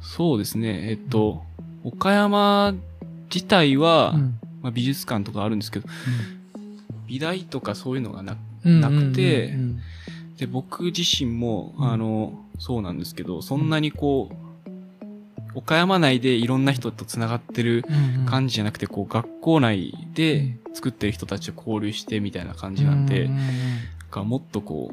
[0.00, 0.90] そうですね。
[0.90, 1.42] えっと、
[1.82, 2.74] 岡山
[3.32, 5.88] 自体は、うんまあ、美術館とかあるんですけど、
[7.10, 9.80] 美大とかそういうのがなうんなくてうんうん。
[10.36, 11.92] で、僕自身も、うん。
[11.92, 18.26] あの、そうなんですけど、そんなにこう、岡山内でいろんな人と繋がってるうんうん。
[18.26, 23.38] 感じじゃなくて、こう、学校内で作ってる人たちと交流してみたいな感じなんで、うんうん
[24.10, 24.92] がもっとこ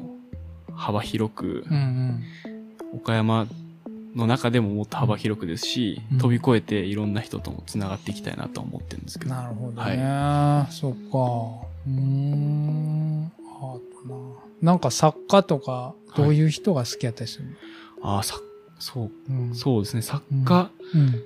[0.68, 2.96] う、幅広くうん、うん。
[2.98, 3.46] 岡山
[4.14, 6.18] の中でももっと幅広くですし、うん。
[6.18, 9.34] 飛び越えていろんな人とも繋がっていきたいなとは思ってるんですけど。
[9.34, 10.66] なるほどね。
[10.70, 11.68] そっか。
[11.88, 13.32] うーん。
[13.60, 14.72] アートな。
[14.72, 17.44] なんか作家とか、どういう人が好きやったりする
[18.02, 18.36] の、ああ、さ、
[18.78, 20.02] そう、うんそうですね。
[20.02, 21.22] 作家、うん。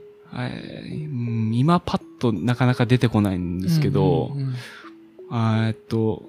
[1.54, 4.32] 今パッとなかなか出てこないんですけど、
[5.32, 6.22] えっと、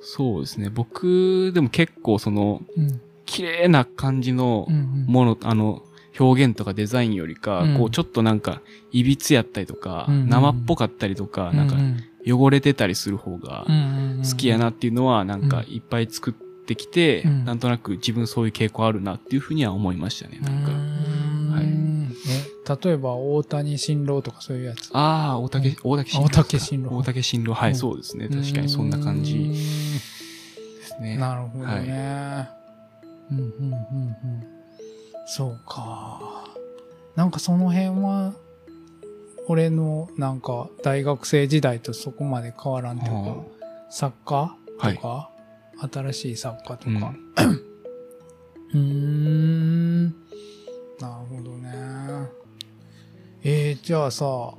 [0.00, 0.70] そうですね。
[0.70, 5.82] 僕でも結構その、うん綺麗な感じのうんうんもの、あの、
[6.18, 8.60] 表現とかデザインよりか、うんこうちょっとなんか、
[8.90, 13.66] いびつやったりとか、うんうん生っぽかったりとか、なんかうん汚れてたりする方が
[14.28, 16.34] 好きやなっていうのは、なんかいっぱい作っ
[16.66, 20.38] てきて、うんなんとなく自分そういう傾向あるなっていうふうには思いましたね。
[20.40, 20.70] なんか。
[20.70, 24.90] うーんえ、例えば大谷新郎とかそういうやつ？
[24.92, 26.28] ああ、大竹、大竹新郎。
[26.28, 27.54] 大竹新郎大竹新郎。
[27.54, 28.28] はい、うんそうですね。
[28.28, 29.56] 確かにそんな感じうで
[30.84, 31.16] すね。
[31.16, 32.48] なるほどね。
[33.32, 34.14] うんうんうんうん。
[35.26, 36.44] そうか。
[37.16, 38.34] なんかその辺は、
[39.48, 43.36] 俺のなんか大学生時代とそこまで変わらんっていうかは、
[43.90, 44.56] 作家
[44.94, 45.30] とか、
[45.92, 47.14] 新しい作家とうんか。
[48.74, 50.04] うーん。
[50.06, 50.10] な
[51.08, 51.70] るほどね。
[53.42, 54.56] えー、じゃあさ、ほ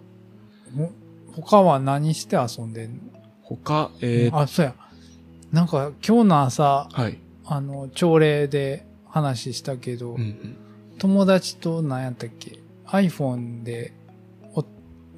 [1.32, 3.02] 他は何して遊んでんの？
[3.44, 4.76] 他、えー、あ、そうや。
[5.52, 7.18] なんか今日の朝、はい。
[7.46, 10.58] あの、朝礼で話したけど、うんうん。
[11.00, 14.03] 友達と何やったっけ ?iPhone で、お、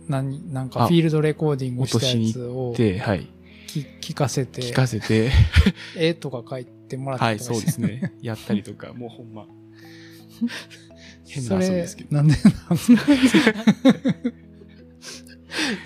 [0.07, 3.27] 何、なんかあフィールドレコーディングしたやつをで、はい。
[3.67, 5.31] 聞聞かせて、聞かせて、
[5.97, 8.13] 絵とか書いてもらったはい、りとかしてそうですね。
[8.21, 9.45] やったりとか、もうほんま。
[11.27, 12.15] 変な遊びですけ、ど。
[12.17, 12.35] なんで
[12.69, 13.03] なんすか？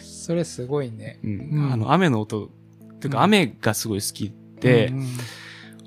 [0.02, 1.20] それすごいね。
[1.24, 5.08] うんうんあの、雨の音、ていううんか雨がすごい好きでう、ん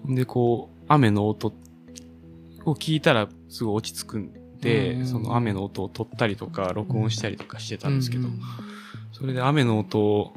[0.09, 1.53] うんで、こう、雨の音
[2.65, 4.33] を聞いたらすごい落ち着くん
[4.63, 8.41] で、うんその雨の音を撮ったりとか、録音したりとかしてたんですけど、うん
[9.13, 10.33] それで雨の音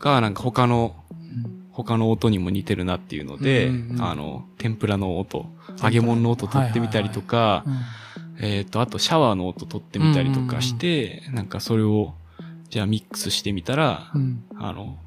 [0.00, 0.96] がなんか他の、
[1.44, 3.70] うん他の音にも似てるなっていうので、
[4.00, 5.46] あの、天ぷらの音、
[5.82, 8.44] 揚げ物の音撮ってみたりとか、うん。
[8.44, 12.14] えっ、と、あとシャワーの音撮ってみたりとかして、なんかそれを、
[12.68, 14.44] じゃあミックスしてみたら、うん。
[14.58, 14.98] あの、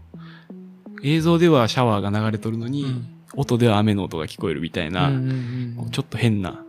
[1.04, 3.08] 映像ではシャワーが流れとるのに、うん。
[3.36, 5.12] 音では雨の音が聞こえるみたいな、
[5.92, 6.64] ちょっと変な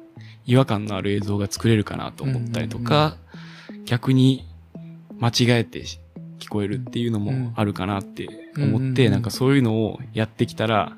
[0.47, 3.17] 違和感のある映像が作れるかなと思ったりとか、
[3.85, 4.47] 逆に
[5.19, 5.85] 間違えて
[6.39, 10.97] 聞こえるっていうのもあるかなって思って、うんなんかそういうのをやってきたら、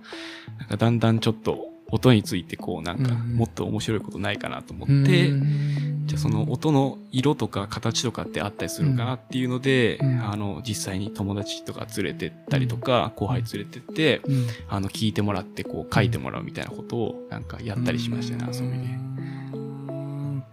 [0.59, 10.21] なんかだんだんちょっと音についてこうなんかうんもっと面白いことないかなと思って、うんじゃあその音の色とか形とかってあったりするかなっていうので、うん。
[10.25, 14.47] あの実際に友達とか連れてったりとか、後輩連れてって、うん。
[14.69, 18.75] あの聞いてもらってこう書いてもらうみたいなことをなんかやったりしましたね、遊びで。
[18.77, 20.45] うん。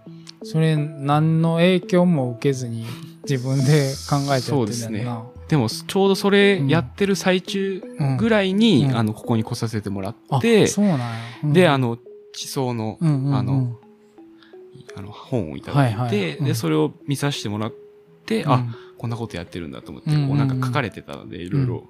[0.43, 2.85] それ、何の影響も受けずに
[3.29, 5.23] 自分で考えちゃってるんだよな。
[5.47, 8.97] でもちょうどそれやってる最中うんぐらいに、うん。
[8.97, 11.07] あのここに来させてもらっあて、そうなんや。
[11.43, 11.53] うん。
[11.53, 11.99] で、あ、の
[12.33, 13.35] 地層の、うんうんうん。
[13.35, 13.77] あの、
[14.95, 17.73] あの本をいただいて、はいはいうんで、それを見させてもらっ
[18.25, 18.65] て、あ、
[18.97, 21.83] こんなことやってるんだと思って、うんうんうんこうなんか書かれてたので、いろいろ、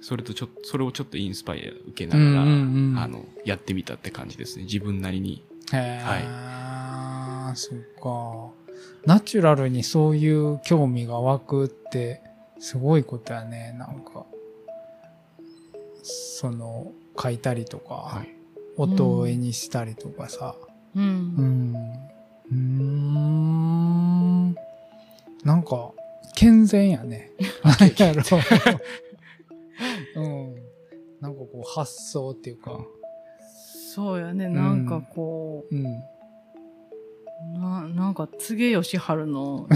[0.00, 4.64] それとちょっと、それをちょっとインスパイア受けながら、うんうんうんあの、やってみたって感じですね。
[4.64, 5.44] 自分なりに。
[5.72, 8.64] うん、へえ、そっか。
[9.06, 12.22] ナチュラルにそういう興味が湧くって、
[12.58, 13.74] すごいことやね。
[13.78, 14.24] なんか、
[16.02, 18.34] その、書いたりとか、はい。
[18.76, 20.56] 音を絵にしたりとかさ。
[20.96, 21.00] う。
[21.00, 21.76] うんん。
[22.50, 24.54] うーん。
[25.44, 25.92] なんか、
[26.34, 27.30] 健全やね。
[27.64, 28.22] なんやろ。
[30.16, 30.54] うん。
[31.20, 32.78] なんかこう、発想っていうか。
[33.94, 34.48] そうやね。
[34.48, 35.86] なんかこうん。
[35.86, 36.02] う、
[37.58, 39.68] ななんか、柘植義治の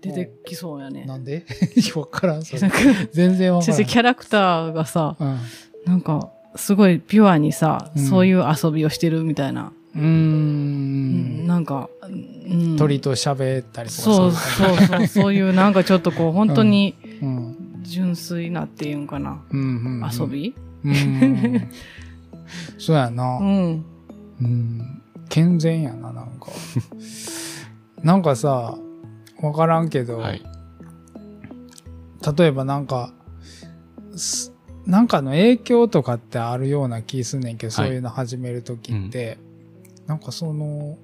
[0.00, 1.04] 出てきそうやね。
[1.04, 1.44] なんで？
[1.96, 2.70] わからん、それ
[3.12, 3.76] 全然わからん。
[3.76, 5.38] 先生キャラクターがさ、うん。
[5.84, 9.72] なんか、すごいピュアにさ、うんそういう遊びをしてるみたいな。
[9.94, 11.46] うんん。
[11.46, 17.56] なんか、うん、鳥と喋ったりとかそうそうそう、そういうなんかちょっとこう、本当にうん。
[17.82, 19.42] 純粋なっていうんかな。
[19.50, 20.54] うんうんうん遊び？
[20.84, 21.70] うん。
[22.78, 23.38] そうやな。
[23.38, 23.84] うん。
[24.40, 25.02] うん。
[25.28, 26.48] 健全やな、なんか。
[28.02, 28.76] なんかさ、
[29.42, 30.42] わからんけど、はい。
[32.36, 33.12] 例えばなんか、
[34.16, 34.52] す
[34.86, 39.38] なんかの影響とかってあるような気すんねんけど、そういうの始めるときって、
[40.08, 40.98] なんかその、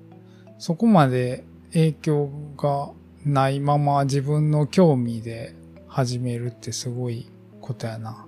[0.58, 2.90] そこまで影響が
[3.24, 5.54] ないまま自分の興味で
[5.86, 8.26] 始めるってすごいことやな。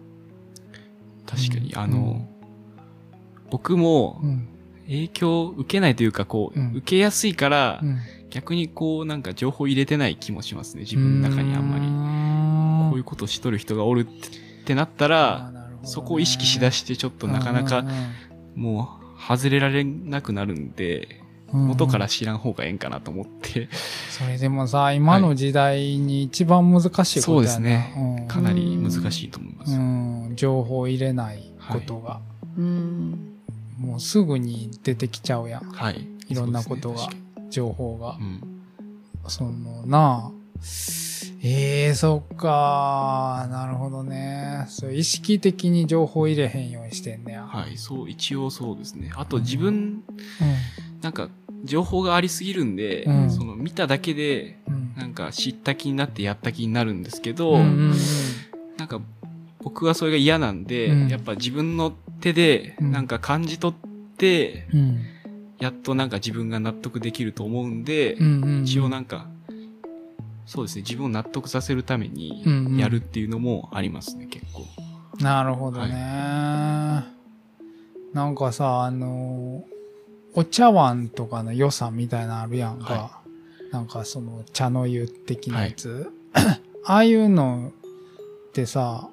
[1.27, 2.29] 確かに、うんあの、
[3.51, 4.49] 僕もうん。
[4.87, 7.99] 影響を受けないというか、こう、うん受けやすいから、うん。
[8.31, 10.83] 逆にこう、なんか情報入れてない気もしますね。
[10.83, 11.87] 自分の中にあんまり。
[11.87, 17.85] まこういうことをしとる人がおるってってなったら、そこを意識しだしてちょっとなかなか
[18.55, 21.21] もう外れられなくなるんで、
[21.53, 23.69] 元から知らん方がええんかなと思って、
[24.11, 27.23] それでもさ、今の時代に一番難しいことやな。
[27.25, 29.73] そうですねうんかなり難しいと思います。
[29.73, 32.21] うん、情報を入れないことが、
[32.59, 33.33] うん。
[33.79, 35.71] もうすぐに出てきちゃうやん。
[35.71, 36.07] はい。
[36.29, 38.19] いろんなことがね情報が
[39.29, 40.36] そのなあ。
[41.42, 44.64] ええそっかなるほどね。
[44.69, 47.42] そう意識的に情報入れへんようにしてんねや。
[47.42, 47.49] うん。
[47.49, 49.12] はい、そう、一応そうですね。
[49.14, 51.29] あと自分、うなんか、
[51.64, 54.73] 情報がありすぎるんで、うんその見ただけで、ん。
[54.73, 54.95] うん。
[54.97, 57.92] なんか知った気になってやった気になるんですけど、うんうん
[58.77, 59.01] なんか
[59.62, 64.79] 僕はそれが嫌なんで、うんやっぱ自分の手でうんなんか感じ取って、うん。
[64.81, 65.01] うん
[65.59, 68.62] やっとなんか自分が納得できると思うんで、うんうん。
[68.64, 69.27] 一応なんか、
[70.47, 74.65] そうですね、自分を納得させるためにうんうんやるっていうのもありますね、結構。
[75.23, 75.95] なるほどね、
[78.13, 79.65] なんかさ、あの、
[80.35, 82.95] お茶碗とかの良さみたいなのあるやんか。
[82.95, 83.27] は
[83.73, 86.11] なんかその茶の湯的なやつ。
[86.85, 87.73] ああいうの
[88.49, 89.11] ってさ、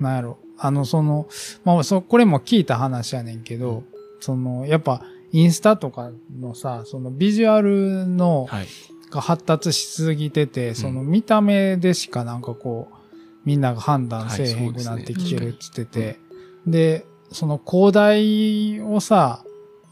[0.00, 0.38] なんやろ。
[0.58, 1.28] あの、その、
[1.64, 3.84] まあ、そ、これも聞いた話やねんけど、
[4.20, 8.66] その、やっぱ、インスタとかのさ、そのビジュアルの、はい。
[9.10, 12.96] が発達しすぎてて、その見た目でしかなんかこう、
[13.44, 16.18] みんなが判断せえへんくなってきてるっつってて、
[16.66, 19.44] で、その広大をさ、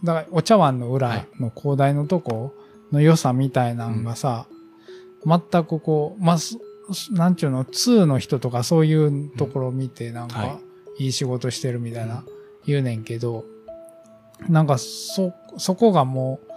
[0.05, 2.55] だからお茶碗の裏の広大のとこ
[2.93, 4.47] の良さみたいなのがさ、
[5.25, 6.59] 全くこう、まあ、す
[7.11, 10.59] なんちゅうの、2の人とかそういうところを見てなんかは、
[10.99, 12.25] いい仕事してるみたいな
[12.65, 13.45] 言うねんけど、
[14.49, 16.53] なんかそ、そこがもう、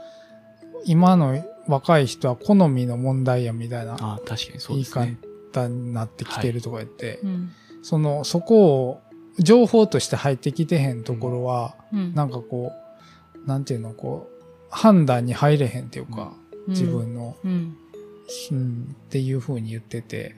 [0.86, 5.17] 今の若い人は好みの問題やみたいなああ、確かにそう言いですね。
[5.49, 7.51] 方になってきてるとか言って、うん。
[7.82, 9.01] その、そこを
[9.39, 12.13] 情報として入ってきてへんところは、うん。
[12.13, 12.71] なんかこ
[13.36, 17.75] う、なんていうの、こう、判断に入れへんっていうか、うん自分の、うん。
[18.51, 20.36] うん、っていう風に言ってて、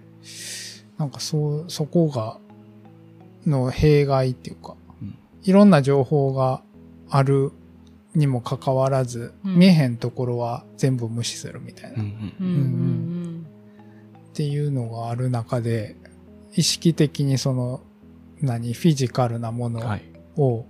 [0.98, 2.38] なんかそう、そこが、
[3.46, 6.62] の弊害っていうか、うんいろんな情報が
[7.10, 7.52] ある
[8.16, 12.06] にもかかわらず、うん見えへんところは全部無視するみたいな、っ。
[14.34, 15.96] ていうのがある中で、
[16.54, 17.82] 意識的にその、
[18.42, 20.04] 何、フィジカルなものはい。
[20.38, 20.66] を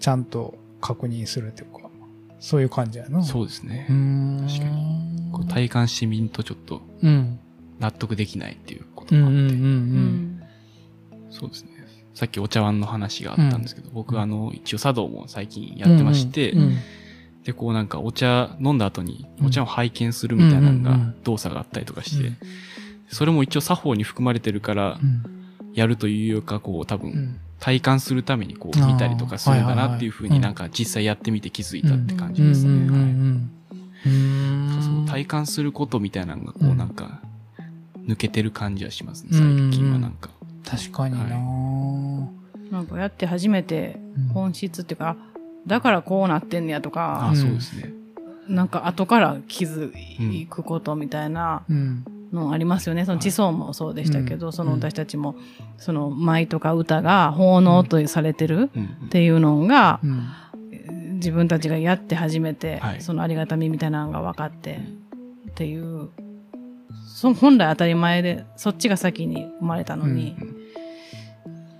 [0.00, 1.88] ちゃんと確認するというか、
[2.40, 3.22] そういう感じやな。
[3.22, 3.86] そうですね。
[4.48, 4.66] 確か
[5.32, 7.38] こう体感してみんとちょっとうん。
[7.78, 9.14] 納得できないっていうこと。
[9.14, 9.36] があって。
[11.30, 11.77] そうですね。
[12.18, 16.62] さっきお茶碗の話があったんですけど、僕あの、一応茶道も最近やってまして、うん。
[16.62, 16.76] うん。
[17.44, 21.22] で、こうなんかお茶飲んだ後にお茶を拝見するみたいなのがうんうんうん。
[21.22, 22.36] 動作があったりとかして、うん。
[23.08, 25.22] それも一応作法に含まれてるからうん。
[25.74, 27.40] やるというか、こう多分うん。
[27.60, 32.88] 体感するためにこう見たりとかするんだなっていうふうになんか実際やってみて気づいたって感じですね。
[35.06, 37.20] 体感することみたいなのがこううんなんか
[38.06, 40.30] 抜けてる感じはしますね、最近はなんか。
[40.68, 41.36] 確かにな。
[41.36, 44.28] ぁなんかやって初めてうん。
[44.28, 45.16] 本質っていうか、あ
[45.66, 47.92] だからこうなってんねやとあかあ、、そうですね。
[48.48, 49.92] なんか後から気づ
[50.48, 52.04] くことみたいなうん。
[52.32, 53.06] のありますよね。
[53.06, 55.34] その地層もそうでしたけど、うんその私たちも、
[55.78, 58.84] その舞とか歌が奉納とされてるうん。
[59.06, 60.28] っていうのがう、ん。
[61.14, 63.00] 自分たちがやって初めて、はい。
[63.00, 64.78] そのありがたみみたいなのが分かって、
[65.50, 66.10] っていう、
[67.18, 70.36] そ本来当たり前で、そっちが先に生まれたのに、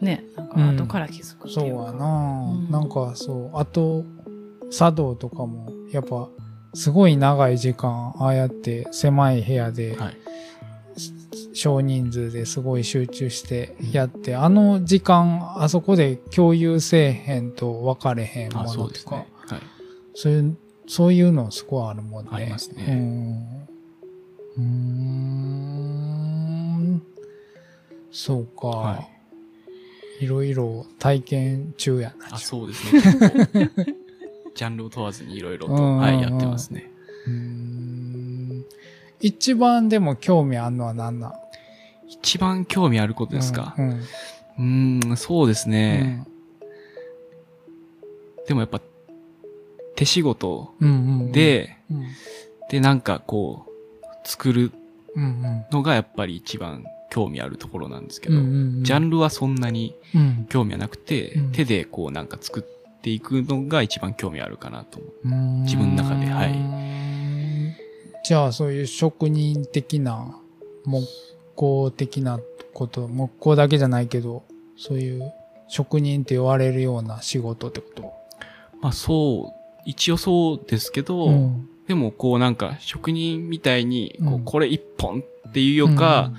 [0.00, 1.84] ね、なんか後から気づくってそういうか。
[1.84, 4.04] やなぁうんなんかそう、あと、
[4.72, 6.28] 茶道とかも、やっぱ、
[6.74, 10.16] すごい長い時間、ああやって狭い部屋で、はい。
[11.52, 19.26] 少人数ですごい集中してやって、あの時間、あそこで共有せえへんと分かれへんもあのとか、そうですね。
[19.46, 19.60] はい。
[20.14, 20.56] そういう、
[20.88, 22.30] そういうのすごいあるもんね。
[22.32, 23.68] ありますね
[24.58, 24.66] うん。
[28.10, 29.08] そうか。、は
[30.20, 32.34] いろいろ体験中やな。
[32.34, 33.00] あ、そうですね。
[34.56, 36.90] ジャンルを問わずにいろいろと、うんはい、やってますね。
[37.28, 38.64] うーん
[39.20, 41.32] 一番でも興味あんのは何なん？
[42.08, 43.76] 一番興味あることですか？
[43.78, 43.90] うん。
[43.90, 46.26] うーん、そうですね。
[48.48, 48.80] でもやっぱ、
[49.94, 52.02] 手仕事うんうんうん、で、うん
[52.70, 53.67] で、なんかこう、
[54.28, 54.72] 作る
[55.70, 58.84] のがやっぱり一番興味あるところなんですけど、うんうんうん。
[58.84, 60.46] ジャンルはそんなにうん。
[60.50, 61.52] 興味はなくて、うん。
[61.52, 65.62] 手でこうなんか作っていくのが一番興味あるかなと思う。
[65.62, 66.54] 自分の中ではい。
[68.22, 70.36] じゃあそういう職人的な
[70.84, 71.08] 木
[71.54, 72.38] 工的な
[72.74, 74.44] こと木工だけじゃないけど
[74.76, 75.32] そういう
[75.68, 78.12] 職人って言われるような仕事ってこと？
[78.82, 86.32] まあそう、一応そうですけど、うんでもこうなんか職人みたいにこうこれ一本っていうよか、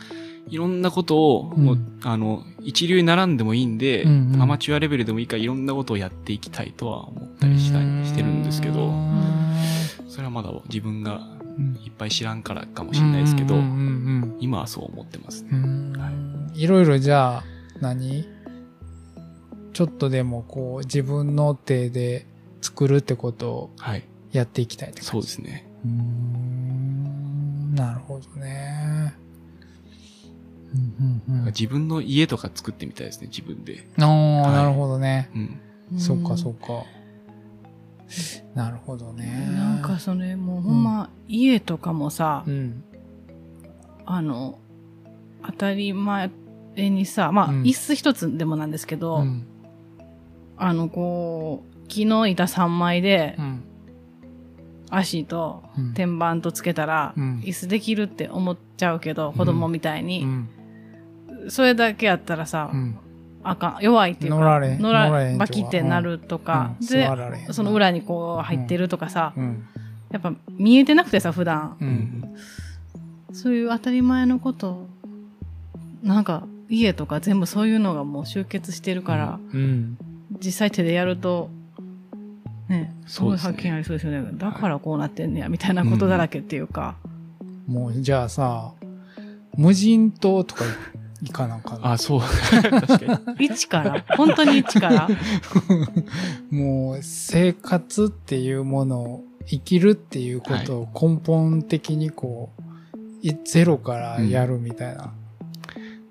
[0.48, 4.42] いろんなことを、もううんあの、一流に並んでもいいんで、うんうん。
[4.42, 9.54] アマチュアレベルでもいいからいろんなことをやっていきたいとは思ったりしたりしてるんですけうど、ん。
[10.08, 11.22] それはまだ自分が
[11.58, 11.80] うん。
[11.84, 13.56] いっぱい知らんからかもしれないですけど
[14.40, 15.50] 今はそう思ってますね。
[15.52, 15.64] うん。
[15.64, 17.44] うんいろいろじゃあ
[17.80, 18.26] 何？
[19.74, 22.26] ちょっとでもこう自分の手で
[22.62, 24.04] 作るってことをはい。
[24.32, 25.66] やっていきたいって感じそうですね。
[25.84, 29.14] うーんなるほどね。
[30.74, 33.88] うんうんうん、自分の家とか作ってみたいですね、自分で。
[34.00, 35.30] ああ、はいなるほどね。
[35.92, 36.00] うん。
[36.00, 36.84] そっかそっか。
[38.56, 39.50] なるほどね。
[39.56, 42.84] なんかそれもうほんま、家とかもさ、うん。
[44.06, 44.60] あの、
[45.46, 46.30] 当たり前
[46.76, 49.48] にさ、まあ、うん椅子一つでもなんですけど、うん。
[50.58, 53.64] あの、こう、木の板3枚でう、ん。
[54.90, 55.94] 足とうん。
[55.94, 57.40] 天板とつけたら、うん。
[57.46, 60.50] 椅子できるって思っちゃうけど、子供みたいに、うん。
[61.50, 62.98] それだけやったらさ、うん。
[63.44, 64.82] あかん、弱いっていうか、乗られん。
[64.82, 66.88] 乗バキってなるとか、うん。
[66.88, 67.08] で
[67.54, 69.66] その裏にこう入ってるとかさ、うん。
[70.12, 71.78] やっぱ見えてなくてさ、普段。
[73.32, 74.88] そういう当たり前のこと、
[76.04, 79.98] なんか家とか全部そういうのがもう集結してるから、うん。
[80.44, 81.50] 実際手でやると、
[82.70, 84.30] ね、すごいそうですね発見ありそうですよね。
[84.34, 86.96] だからこうなってんねや、みたいなことだらけっていうか。
[87.68, 88.74] もう、じゃあさ、
[89.58, 90.64] 無人島とか
[91.22, 92.22] 行かなあかんのあ、そう。
[92.22, 93.46] 確かに。
[93.46, 95.08] 一から、本当に一から？
[96.52, 102.62] もう生活っていうものを生きるっていうことを根本的にこう、
[103.22, 105.12] いゼロからやるみたいな。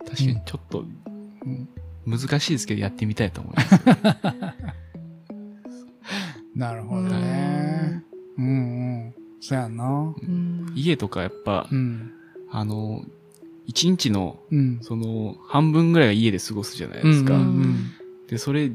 [0.05, 1.69] 確かにちょっとうん
[2.07, 3.75] 難しいですけどやってみたいと思います。
[6.59, 8.05] なるほどね。
[8.37, 8.49] うんう
[9.09, 9.15] ん。
[9.41, 10.15] そうやな。
[10.21, 12.11] うん家とかやっぱう、ん。
[12.51, 13.03] あの、
[13.67, 14.79] 一日の、うん。
[14.83, 17.35] その、半分ぐらいが家で過ごすじゃないですか。
[17.35, 17.77] うんうん
[18.27, 18.73] で、それ、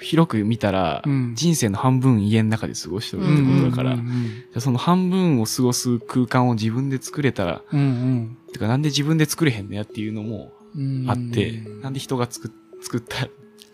[0.00, 3.60] 広く見たら、うん人生の半分家の中で過ごしてるってうん。
[3.62, 11.04] ことだから、うんじゃあその半分を過ごす空間を自分で作れたら、うんてかなんで自分で作れへんのやっていうのもうん。
[11.08, 12.50] あって、うんなんで人が作っ
[12.80, 13.28] 作った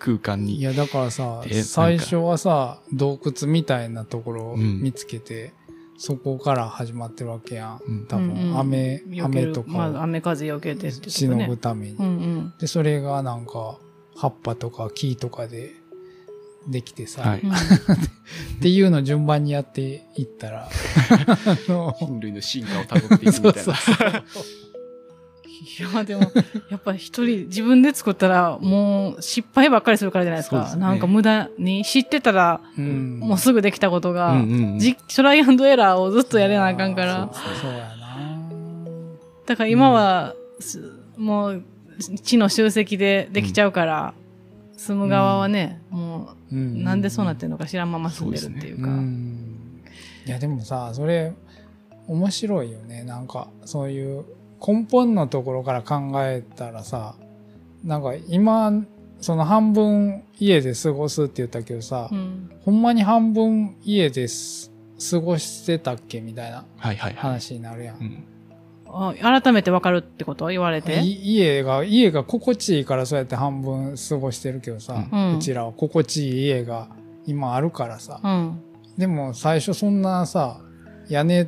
[0.05, 0.57] 空間に。
[0.57, 5.55] いや、だからさで、最初はさ、洞窟みたいなところをうん見つけて、
[5.97, 7.81] そこから始まってるわけやん。
[7.87, 11.49] うん多うんうん分、雨、雨とまあ、か雨風避けてってをしの。
[11.49, 12.03] ぐためにう。
[12.03, 12.53] んうん。
[12.59, 13.79] で、それがなんか、
[14.17, 15.73] 葉っぱとか木とかで
[16.69, 17.57] できてさ、はいうん っ
[18.61, 24.25] ていうのを順番にやっていったら、 あの、人類の進化を辿っていくみたいな。
[25.64, 26.31] いや、でも、
[26.68, 30.66] やっぱ一人自分で作ったら、もう失敗ばっかりするからじゃないですか。
[30.66, 33.18] すねなんか無駄に知ってたら、うん。
[33.20, 37.31] もうすぐできたことが、うんうんじトライアンドエラーをずっとやれなあかんから。
[37.33, 38.38] そうやな。
[39.46, 41.64] だから今は、すもう、
[41.98, 44.14] 地の集積でできちゃうから、
[44.77, 48.88] 住む側はね、もうう、なんでそうなってんのか知らんまま住んでるっていうか。
[48.88, 49.81] うん。
[50.27, 51.33] いや、でもさ、それ、
[52.07, 53.03] 面白いよね。
[53.05, 54.24] なんか、そういう
[54.67, 57.14] 根本のところから考えたらさ、
[57.85, 58.72] なんか今、
[59.20, 64.70] その半分家で過ごすって言ったけどさ、うんほんまに半分家です
[65.11, 67.14] 過ごしてたっけみたいなはいはいはい。
[67.14, 67.97] 話になるやん。
[67.99, 68.24] うん
[68.97, 69.12] あ
[69.43, 70.47] 改めてわかるってこと？
[70.47, 71.01] 言われて。
[71.01, 76.89] い家が、家が心地いいからそうやって半分過ごしてるけどさ、ううんちらは心地いい家が
[77.26, 78.62] 今あるからさ、うん。
[78.97, 80.61] でも最初そんなさ、
[81.09, 81.47] 屋根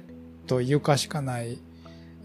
[0.49, 1.59] と床しかない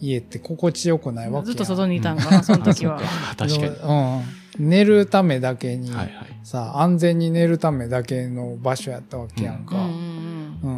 [0.01, 2.99] 家って心地よくないわけずっと外にいたんかな、その時は。
[3.31, 3.63] あ確かに。
[3.67, 4.23] は
[4.57, 4.69] うん。
[4.69, 6.11] 寝るためだけに、いはい。
[6.43, 9.75] さ、安全に寝るためだけの場所やったわけやんか。
[9.75, 10.69] うんうんう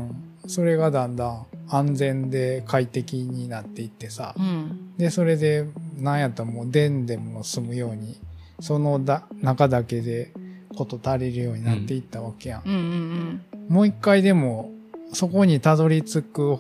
[0.46, 0.50] ん。
[0.50, 4.94] それがだんだん安全で快適になっていってさう、ん。
[4.98, 5.66] で、それで
[5.98, 8.20] なんやったらもう電でも済むように、
[8.60, 10.34] そのだ中だけで
[10.76, 12.62] こと足りるようになっていったわけやん。
[12.66, 14.72] うんうんもう一回でも、
[15.14, 16.58] そこにたどり着く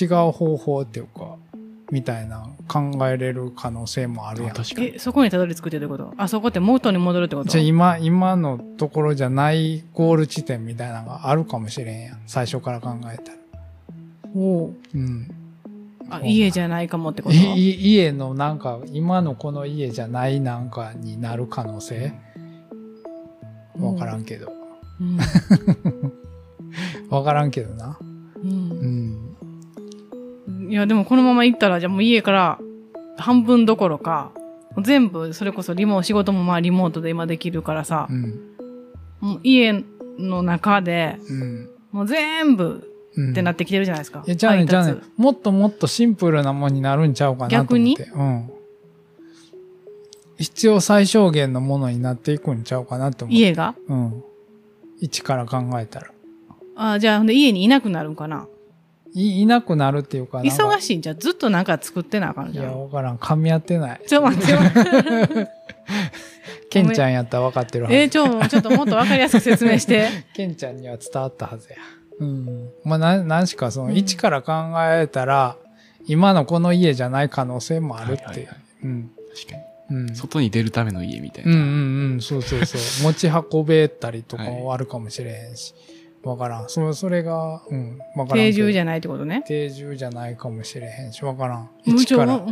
[0.00, 1.33] 違う方法っていうか、
[1.90, 4.50] みたいな考えれる可能性もあるやん。
[4.50, 4.56] うん。
[4.56, 4.92] 確かに。
[4.96, 6.14] え、そこにたどり着くってどういうこと？
[6.16, 7.48] あそこって元に戻るってこと？
[7.50, 12.22] じゃあ今、今のところじゃないゴール地点みたいなのがあるかもしれんやん。
[12.26, 13.38] 最初から考えたら。
[14.34, 15.30] おううん。
[16.10, 17.34] あ、家じゃないかもってこと？
[17.34, 22.12] いい家のなんか、今のこの家じゃないなんかになる可能性？
[23.78, 24.52] わからんけど。
[25.00, 25.18] うん。
[27.10, 27.98] わからんけどな。
[28.00, 28.04] う。
[28.40, 29.03] うんん。
[30.74, 32.58] いや、でもこのまま行ったら、じゃあもう家から
[33.16, 34.32] 半分どころか、
[34.82, 38.40] 全部、それこそリモ、仕事もまあリモートで今できるからさう、ん。
[39.20, 39.84] もう家
[40.18, 41.70] の中で、うん。
[41.92, 43.30] もう全部うん。
[43.30, 44.24] ってなってきてるじゃないですか。
[44.26, 47.74] いや、じゃあね、じゃあねもっともっとシンプルなもんになるんちゃうかなと思って。
[47.74, 48.50] 逆にうん。
[50.38, 53.40] 必要最小限のものになっていくんちゃうかなと思って。
[53.40, 53.76] 家が？
[53.86, 54.24] うん。
[54.98, 56.10] 一から考えたら。
[56.74, 58.48] あじゃあ、ほんで家にいなくなるんかな
[59.14, 62.82] いいなくなるっていうか忙しいんじゃあずっとなんか作ってなあかんいや、じゃん。
[62.82, 63.16] わからん。
[63.16, 64.00] 噛み合ってない。
[64.06, 64.80] ちょ、待って待
[65.24, 65.48] って。
[66.68, 67.96] ケンちゃんやったら分かってるはず。
[67.96, 70.08] えーちょ、ちょっともっとわかりやすく説明して。
[70.34, 71.76] ケンちゃんには伝わったはずや。
[72.18, 72.68] うん。
[72.82, 75.56] まあ、な、なんしかその、うん一から考えたら、
[76.06, 78.24] 今のこの家じゃない可能性もあるって。
[78.24, 79.10] はいはいはいうん。
[79.32, 79.62] 確かに。
[79.96, 80.14] うん。
[80.16, 81.52] 外に出るための家みたいな。
[81.52, 83.12] うんうんうん、そうそうそう。
[83.12, 85.72] 持ち運べたりとかはあるかもしれへんし。
[86.24, 86.68] わからん。
[86.68, 88.44] そそれが、うん、わからん。
[88.44, 89.44] 定住じゃないってことね。
[89.46, 91.70] 定住じゃないかもしれへんし、わからん。
[91.84, 92.38] 一から。
[92.38, 92.42] わ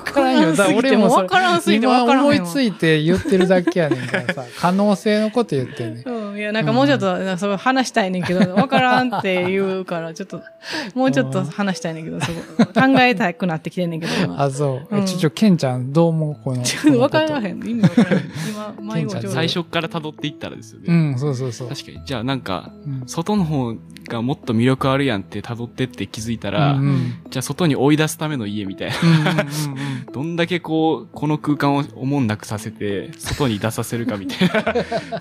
[0.00, 0.54] からんよ。
[0.76, 6.08] 俺もわからんすぎてわ今からんよ思いついて言ってるだけやねんからさ、可能性のこと言ってんねん。
[6.08, 10.42] うん、いや、なんかもうちょっと、なんかそう話したいねんけど、わからんって言うから、ちょっと、
[10.94, 14.40] もうちょっと話したいねんけど、そこ、考えたくなってきてんねんけど、今。
[14.42, 14.96] あ、そう。
[14.96, 16.62] うんえちょ、ちょ、ケンちゃん、どう思うこの。
[16.64, 17.46] ちょっとわからん。
[17.46, 17.58] へん。
[17.68, 18.30] 意味わからへん。
[18.78, 20.86] 今、迷子最初から辿っていったらですよね。
[20.88, 21.68] うん、そうそうそう。
[21.68, 22.00] 確かに。
[22.04, 23.74] じゃあなんか、うん外の方
[24.08, 28.96] がもっと魅力あるやんって辿ってって気づいたら、うんうんじゃあ外に追い出すための家みたいな。
[29.02, 34.74] うんうんうん どんだけこう、この空間をおもんなくさせて、外に出させるかみたいな。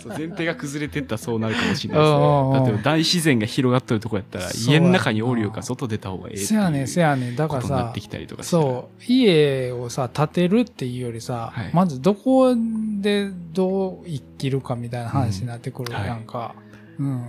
[0.18, 2.72] 前提が崩れてったらそうなるかもしれないですうんうんうんね。
[2.72, 7.36] だって大自然が広がっとるとこやったら、家の中におるよりか外出た方がええせやねん、せやねん。
[7.38, 12.54] だからさことになって、きたりとかしたらそう、家をさ、建てるっていうよりさ、はいまずどこ
[13.00, 16.54] でどう生きるかみたいな話になってくるやんか。
[17.00, 17.24] うん。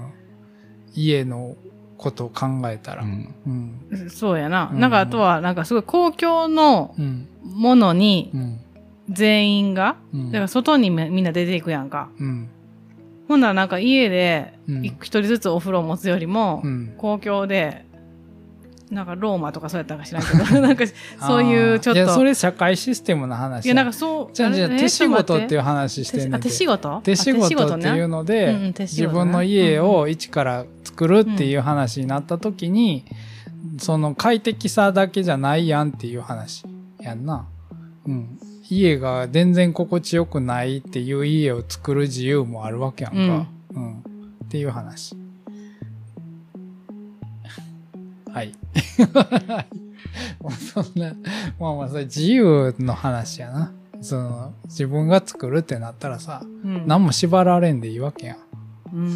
[0.95, 1.57] 家の
[1.99, 3.03] ことを考えたら。
[3.03, 3.12] ううん。
[3.51, 4.11] ん。
[4.11, 4.70] そうやな。
[4.72, 7.28] うんなんかあとは、なんかすごい公共のうん。
[7.45, 8.59] ものにうん。
[9.11, 10.26] 全員が、うん。
[10.30, 12.09] だから外にみみんな出ていくやんか。
[12.18, 12.49] うん。
[13.28, 16.95] ほんならなんか家でうん一人ずつお風呂を持つよりも、うん。
[16.99, 17.84] 公共で、
[18.93, 20.84] なんかローマとかそうやったか知らんけど、 なんか
[21.26, 22.01] そういうちょっと。
[22.01, 23.64] いや、それ社会システムの話。
[23.64, 24.34] いやなんかそう。
[24.34, 27.01] じゃあ、じゃ手仕事っていうう話してんねあ、んて手仕事？
[27.03, 33.07] 手仕事ってねいうので、自分の家を一から作るっていう話になった時に、
[33.78, 36.64] その快適さだけじゃないやんっていう話
[37.01, 37.47] やんな。
[38.07, 38.38] うん。
[38.68, 43.47] 家が全然心地よくないっていう家を作る自由もあるわけやんか。
[43.74, 43.99] うん。
[44.45, 45.16] っていう話。
[48.33, 48.53] はい。
[50.41, 51.12] もうそんな、
[51.61, 53.72] まあまあそれ自由の話やな。
[54.01, 56.87] その、自分が作るってなったらさ、うん。
[56.87, 58.37] 何も縛られんでいいわけやん。
[58.37, 58.41] う。
[58.95, 59.07] うん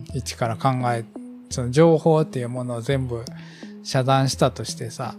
[0.00, 0.04] ん。
[0.12, 1.04] 一から考え、
[1.50, 3.24] その情報っていうものを全部
[3.84, 5.14] 遮断したとしてさ、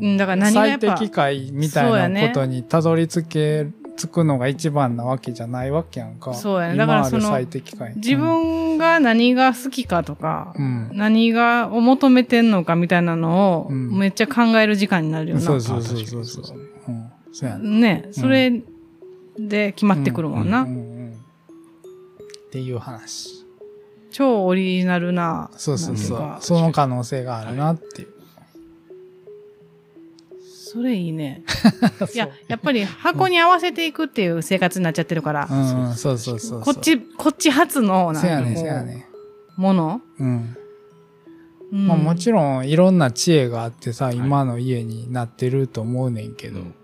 [0.00, 0.16] うん。
[0.16, 3.66] だから何が最適解みたいなことにたどり着け、
[4.00, 6.32] つくのが一番なわけじゃないわけやんか。
[6.32, 7.92] そうやねだからその今ある最適解。
[7.96, 15.42] 自分が何が好きかとか、うん、何がを求めてんのかみたいなのを、うんめっちゃ考える時間になるよな。
[15.42, 16.58] そうそうそうそうそう。
[16.88, 17.10] うん。
[17.32, 17.80] そうやね。
[17.80, 18.62] ね、それ
[19.38, 20.62] で決まってくるもんな。
[20.62, 20.66] っ
[22.50, 23.44] ていう話。
[24.10, 25.50] 超オリジナルな。
[25.56, 26.36] そうそうそう。
[26.40, 28.19] その可能性があるなっていう。
[30.72, 31.42] それいいね。
[32.14, 36.60] いや、やっぱり箱に合わせていくっていう生活になっちゃってるから、うんうん、そうそうそう。
[36.60, 39.08] こっち、こっち発の、なんかこう、せやね
[39.56, 40.02] もの、ん。
[40.20, 40.56] うん。
[41.72, 41.86] うん。
[41.88, 46.74] まあもちろんいろんな知恵があってさ、今の家になってると思うねんけど、うん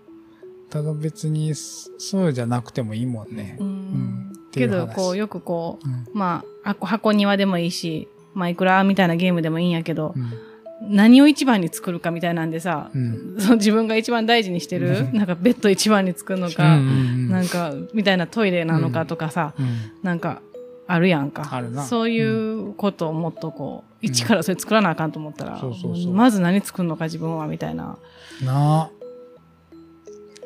[0.69, 3.55] ただ別にそそうじゃなくてもいいもんね。
[3.57, 3.67] うん。
[3.67, 4.31] うん。
[4.35, 6.05] っていけど、こう、よくこう、うん。
[6.11, 10.33] まあ、箱箱庭でもいいし、マイクラみたいなゲームでもいいんやけど、うん
[10.81, 20.41] 何を一番に作るかみたいなんでさ、うんその自分が一番大事にしてる、なんかベッド一番に作るのうんか、うんなんか、みたいなトイレなのかとかさ、うんなんか、
[20.87, 21.61] あるやんか。
[21.87, 27.97] そういうことをもっとこう、一からそれ作らなあかんと思ったら、そうそうそうまず何作るのか自分は、みたいな。
[28.43, 28.89] なあ。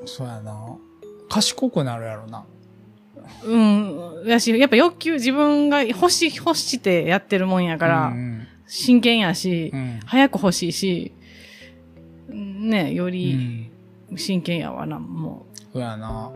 [0.05, 0.55] そうやな。
[1.29, 2.43] 賢くなるやろな。
[3.43, 4.23] うん。
[4.25, 8.30] やし、やっぱ欲求自分が欲し、欲してやってるもんやから、うん
[8.73, 9.79] 真剣やし、うん。
[9.79, 11.13] うん早く欲しいし、
[12.29, 13.71] ね、ようりん。
[14.17, 16.31] 真剣やわな、もそうやな。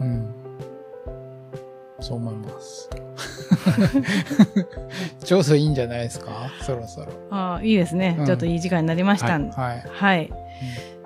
[0.00, 0.34] うん。
[2.00, 2.88] そう思います。
[5.24, 6.48] ちょうどいいんじゃないですか？
[6.62, 7.06] そろそろ。
[7.12, 7.16] う。
[7.30, 9.52] ああ、いいですね、うんちょっといい時間になりましたんで。
[9.56, 9.82] はい。
[9.90, 10.30] はい。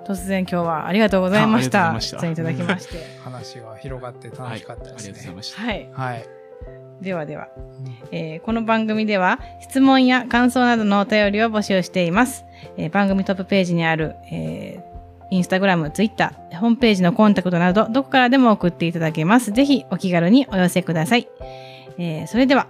[0.07, 1.87] 突然今日はありがとうございました。
[1.87, 3.19] あありがとうございました出演いただきまして。
[3.23, 5.35] 話が広がって楽しかったですありがとうございね。
[5.35, 5.61] ました。
[5.61, 5.89] はい。
[5.93, 6.38] はい。
[7.01, 7.47] ではでは、
[8.11, 12.45] えーこの番組では質問や感想などのお便りを募集しています。
[12.77, 14.89] えー番組トップページにある、えー
[15.31, 19.51] インスタグラム、ツイッター、ホームページのコンタクトなど、どこからでも送っていただけます。
[19.51, 21.27] ぜひお気軽にお寄せください。
[21.99, 22.67] えーそれでは、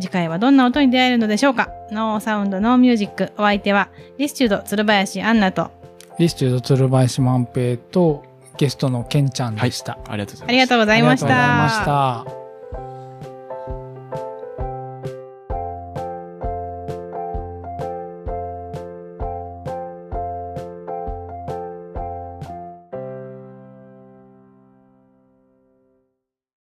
[0.00, 3.32] 次回はどんな音に出会えるのでしょうか No Sound、No Music。
[3.38, 3.88] お相手は、
[4.18, 5.70] listude、鶴林アンナと、
[6.18, 8.24] listude 鶴林万平と
[8.56, 9.98] ゲストのケンちゃんでした。
[10.08, 10.48] ありがとうござい。
[10.48, 11.26] ありがとうございました。
[11.26, 12.35] ありがとうございました。